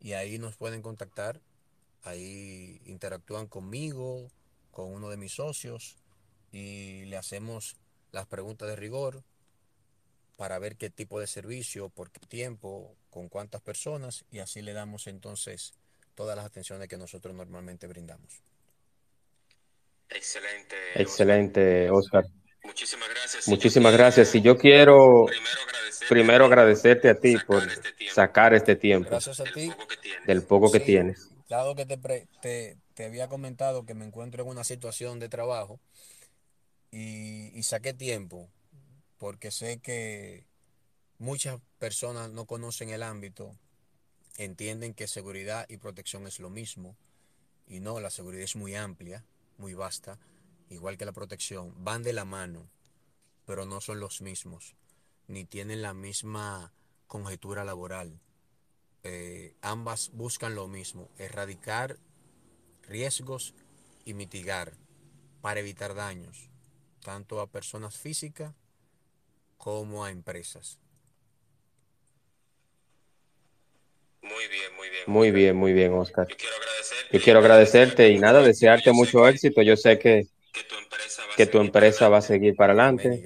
y 0.00 0.12
ahí 0.12 0.38
nos 0.38 0.56
pueden 0.56 0.80
contactar. 0.82 1.40
Ahí 2.04 2.80
interactúan 2.84 3.48
conmigo, 3.48 4.30
con 4.70 4.92
uno 4.92 5.10
de 5.10 5.16
mis 5.16 5.32
socios 5.32 5.96
y 6.52 7.04
le 7.06 7.16
hacemos 7.16 7.76
las 8.12 8.26
preguntas 8.26 8.68
de 8.68 8.76
rigor 8.76 9.24
para 10.36 10.60
ver 10.60 10.76
qué 10.76 10.88
tipo 10.88 11.18
de 11.18 11.26
servicio, 11.26 11.88
por 11.88 12.12
qué 12.12 12.20
tiempo, 12.20 12.94
con 13.10 13.28
cuántas 13.28 13.60
personas 13.60 14.24
y 14.30 14.38
así 14.38 14.62
le 14.62 14.72
damos 14.72 15.08
entonces 15.08 15.74
todas 16.14 16.36
las 16.36 16.46
atenciones 16.46 16.86
que 16.88 16.96
nosotros 16.96 17.34
normalmente 17.34 17.88
brindamos. 17.88 18.47
Excelente. 20.10 20.76
Excelente, 20.94 21.90
Oscar. 21.90 22.24
Muchísimas 22.64 23.08
gracias. 23.08 23.48
Muchísimas 23.48 23.92
gracias. 23.92 24.34
Y 24.34 24.42
yo 24.42 24.56
quiero 24.56 25.26
primero 26.08 26.46
agradecerte, 26.46 27.08
a 27.08 27.18
ti 27.18 27.36
por 27.46 27.62
este 27.66 28.10
sacar 28.10 28.54
este 28.54 28.76
tiempo. 28.76 29.10
Gracias 29.10 29.40
a 29.40 29.44
ti. 29.44 29.72
Del 30.26 30.42
poco 30.42 30.70
que 30.70 30.80
tienes. 30.80 31.30
Dado 31.48 31.74
que 31.74 31.86
te, 31.86 32.76
te, 32.94 33.04
había 33.04 33.28
comentado 33.28 33.86
que 33.86 33.94
me 33.94 34.04
encuentro 34.04 34.42
en 34.42 34.48
una 34.48 34.64
situación 34.64 35.18
de 35.18 35.28
trabajo 35.28 35.80
y, 36.90 37.56
y 37.58 37.62
saqué 37.62 37.94
tiempo 37.94 38.50
porque 39.18 39.50
sé 39.50 39.80
que 39.80 40.46
muchas 41.18 41.60
personas 41.78 42.30
no 42.30 42.44
conocen 42.46 42.90
el 42.90 43.02
ámbito, 43.02 43.56
entienden 44.36 44.94
que 44.94 45.06
seguridad 45.08 45.66
y 45.68 45.78
protección 45.78 46.26
es 46.26 46.38
lo 46.38 46.50
mismo 46.50 46.96
y 47.66 47.80
no, 47.80 48.00
la 48.00 48.10
seguridad 48.10 48.44
es 48.44 48.56
muy 48.56 48.74
amplia 48.74 49.24
muy 49.58 49.74
vasta, 49.74 50.18
igual 50.70 50.96
que 50.96 51.04
la 51.04 51.12
protección, 51.12 51.74
van 51.84 52.02
de 52.02 52.12
la 52.12 52.24
mano, 52.24 52.68
pero 53.44 53.66
no 53.66 53.80
son 53.80 54.00
los 54.00 54.22
mismos, 54.22 54.76
ni 55.26 55.44
tienen 55.44 55.82
la 55.82 55.94
misma 55.94 56.72
conjetura 57.06 57.64
laboral. 57.64 58.20
Eh, 59.02 59.54
ambas 59.60 60.10
buscan 60.12 60.54
lo 60.54 60.68
mismo, 60.68 61.10
erradicar 61.18 61.98
riesgos 62.82 63.54
y 64.04 64.14
mitigar 64.14 64.72
para 65.40 65.60
evitar 65.60 65.94
daños, 65.94 66.48
tanto 67.02 67.40
a 67.40 67.50
personas 67.50 67.96
físicas 67.96 68.54
como 69.56 70.04
a 70.04 70.10
empresas. 70.10 70.78
Muy 74.22 74.48
bien, 74.48 74.74
muy 74.76 74.90
bien. 74.90 75.02
Muy 75.06 75.30
bien, 75.30 75.56
muy 75.56 75.72
bien, 75.72 75.92
Oscar. 75.94 76.26
Yo 77.10 77.20
quiero 77.20 77.38
agradecerte, 77.40 78.08
y 78.10 78.18
nada, 78.18 78.42
desearte 78.42 78.92
mucho 78.92 79.26
éxito. 79.26 79.62
Yo 79.62 79.76
sé 79.76 79.98
que, 79.98 80.26
que 81.36 81.46
tu 81.46 81.60
empresa 81.60 82.08
va 82.08 82.18
a 82.18 82.22
seguir 82.22 82.54
para 82.54 82.72
adelante. 82.72 83.22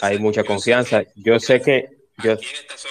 Hay 0.00 0.18
mucha 0.18 0.44
confianza. 0.44 1.02
Yo 1.14 1.38
sé 1.38 1.60
que 1.60 2.00
yo, 2.22 2.36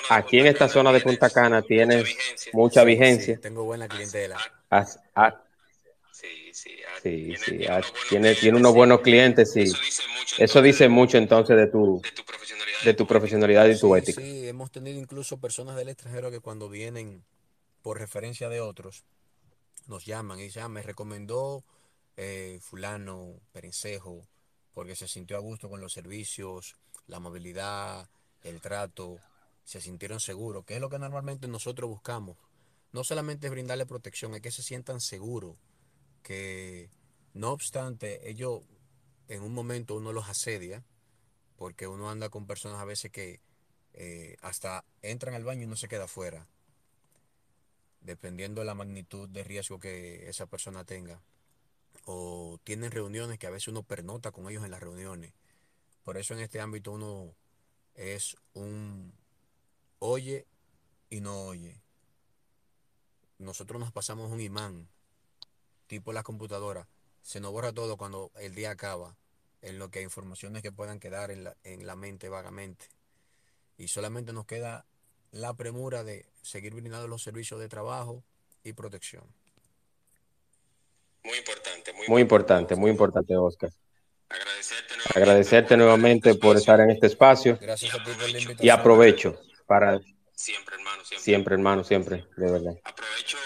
aquí 0.10 0.40
en 0.40 0.48
esta 0.48 0.68
zona 0.68 0.92
de 0.92 1.02
Punta 1.02 1.30
Cana 1.30 1.62
tienes 1.62 2.16
mucha 2.54 2.84
vigencia. 2.84 3.40
Tengo 3.42 3.64
buena 3.64 3.88
clientela. 3.88 4.38
Sí, 7.02 7.36
sí, 7.38 7.60
tiene, 8.10 8.36
tiene 8.36 8.58
unos 8.58 8.74
buenos 8.74 9.02
clientes, 9.02 9.52
sí. 9.52 9.66
Eso 10.38 10.62
dice 10.62 10.90
mucho 10.90 11.18
entonces 11.18 11.56
de 11.56 11.68
tu, 11.68 12.02
de 12.84 12.94
tu 12.94 13.08
profesionalidad 13.08 13.68
y 13.68 13.80
tu 13.80 13.96
ética. 13.96 14.22
Sí, 14.22 14.48
hemos 14.48 14.72
tenido 14.72 15.00
incluso 15.00 15.40
personas 15.40 15.76
del 15.76 15.90
extranjero 15.90 16.32
que 16.32 16.40
cuando 16.40 16.70
vienen 16.70 17.24
por 17.82 18.00
referencia 18.00 18.50
de 18.50 18.62
otros, 18.62 19.04
nos 19.88 20.06
llaman 20.06 20.40
y 20.40 20.44
dicen, 20.44 20.64
ah, 20.64 20.70
me 20.70 20.84
recomendó 20.84 21.64
eh, 22.18 22.60
fulano, 22.62 23.40
perencejo, 23.52 24.28
porque 24.74 24.96
se 24.96 25.08
sintió 25.08 25.38
a 25.38 25.40
gusto 25.40 25.70
con 25.70 25.82
los 25.82 25.94
servicios, 25.94 26.76
la 27.08 27.20
movilidad, 27.20 28.08
el 28.44 28.62
trato, 28.62 29.20
se 29.64 29.82
sintieron 29.82 30.20
seguros, 30.20 30.66
que 30.66 30.76
es 30.76 30.82
lo 30.82 30.90
que 30.90 31.00
normalmente 31.00 31.48
nosotros 31.48 31.90
buscamos. 31.90 32.38
No 32.92 33.04
solamente 33.04 33.48
es 33.48 33.52
brindarle 33.52 33.86
protección, 33.86 34.34
es 34.36 34.42
que 34.42 34.52
se 34.52 34.64
sientan 34.64 35.02
seguros, 35.02 35.56
que 36.20 36.90
no 37.34 37.52
obstante 37.52 38.30
ellos 38.30 38.62
en 39.28 39.44
un 39.44 39.54
momento 39.54 39.96
uno 39.96 40.12
los 40.12 40.28
asedia, 40.28 40.84
porque 41.56 41.88
uno 41.88 42.10
anda 42.10 42.30
con 42.30 42.48
personas 42.48 42.80
a 42.80 42.86
veces 42.86 43.12
que 43.12 43.42
eh, 43.94 44.38
hasta 44.42 44.86
entran 45.02 45.36
al 45.36 45.44
baño 45.44 45.64
y 45.64 45.68
no 45.68 45.76
se 45.76 45.88
queda 45.88 46.06
afuera, 46.06 46.48
dependiendo 48.02 48.62
de 48.62 48.66
la 48.66 48.76
magnitud 48.76 49.28
de 49.30 49.44
riesgo 49.44 49.80
que 49.80 50.30
esa 50.30 50.48
persona 50.48 50.86
tenga. 50.86 51.22
O 52.06 52.60
tienen 52.64 52.92
reuniones 52.92 53.38
que 53.38 53.48
a 53.48 53.52
veces 53.52 53.68
uno 53.68 53.84
pernota 53.84 54.32
con 54.32 54.50
ellos 54.50 54.64
en 54.64 54.72
las 54.72 54.82
reuniones. 54.82 55.34
Por 56.04 56.18
eso 56.18 56.34
en 56.34 56.40
este 56.40 56.60
ámbito 56.60 56.92
uno 56.92 57.36
es 57.94 58.36
un 58.54 59.14
oye 60.00 60.48
y 61.10 61.22
no 61.22 61.44
oye. 61.44 61.82
Nosotros 63.38 63.80
nos 63.80 63.92
pasamos 63.92 64.32
un 64.32 64.42
imán, 64.42 64.90
tipo 65.90 66.14
la 66.14 66.24
computadora. 66.24 66.88
Se 67.22 67.42
nos 67.42 67.52
borra 67.52 67.74
todo 67.74 67.98
cuando 67.98 68.32
el 68.40 68.56
día 68.56 68.72
acaba 68.72 69.18
en 69.62 69.78
lo 69.78 69.90
que 69.90 70.00
hay 70.00 70.06
informaciones 70.06 70.62
que 70.62 70.72
puedan 70.72 71.00
quedar 71.00 71.32
en 71.32 71.44
la, 71.44 71.58
en 71.66 71.86
la 71.86 71.98
mente 71.98 72.30
vagamente. 72.30 72.86
Y 73.78 73.90
solamente 73.90 74.32
nos 74.32 74.46
queda 74.46 74.86
la 75.32 75.54
premura 75.56 76.04
de 76.04 76.26
seguir 76.42 76.74
brindando 76.74 77.08
los 77.08 77.22
servicios 77.24 77.60
de 77.60 77.68
trabajo 77.68 78.24
y 78.64 78.72
protección. 78.74 79.24
Muy 81.24 81.38
importante, 81.38 81.94
muy, 82.08 82.22
importante, 82.22 82.76
muy 82.76 82.92
importante, 82.92 83.36
Oscar. 83.36 83.72
Agradecerte 85.16 85.76
nuevamente, 85.76 86.36
por 86.36 86.56
estar 86.56 86.80
en 86.80 86.92
este 86.92 87.08
espacio. 87.08 87.58
Gracias 87.60 87.94
a 87.94 87.98
ti 88.04 88.12
por 88.12 88.22
la 88.22 88.30
invitación. 88.30 88.66
Y 88.66 88.70
aprovecho 88.70 89.42
para... 89.66 90.00
Siempre, 90.34 90.76
hermano, 91.56 91.84
siempre, 91.84 92.26
de 92.38 92.52
verdad. 92.52 92.80
Aprovecho 92.84 93.38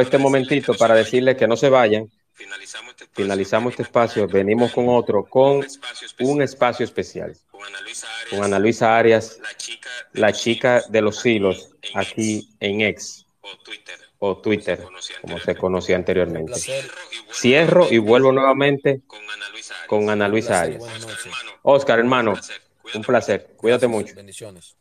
este 0.00 0.18
momentito 0.18 0.74
para 0.74 0.94
decirles 0.94 1.36
que 1.36 1.46
no 1.46 1.56
se 1.56 1.68
vayan. 1.68 2.10
Finalizamos 3.12 3.72
este 3.72 3.82
espacio, 3.82 4.26
venimos 4.26 4.72
con 4.72 4.88
otro, 4.88 5.24
con 5.24 5.66
un 6.20 6.42
espacio 6.42 6.84
especial. 6.84 7.36
Con 8.30 8.42
Ana 8.44 8.58
Luisa 8.58 8.96
Arias, 8.96 9.38
la 10.12 10.32
chica 10.32 10.82
de 10.88 11.02
los 11.02 11.24
hilos, 11.26 11.70
aquí 11.94 12.48
en 12.60 12.80
X 12.82 13.26
o 14.18 14.38
Twitter, 14.38 14.86
como 15.20 15.38
se 15.38 15.56
conocía 15.56 15.96
anteriormente. 15.96 16.52
Cierro 17.32 17.88
y 17.90 17.98
vuelvo 17.98 18.32
nuevamente 18.32 19.02
con 19.86 20.08
Ana 20.08 20.28
Luisa 20.28 20.60
Arias. 20.60 20.84
Oscar, 21.62 21.98
hermano, 21.98 22.34
un 22.94 23.02
placer. 23.02 23.54
Cuídate 23.56 23.86
mucho. 23.86 24.14
Bendiciones. 24.14 24.76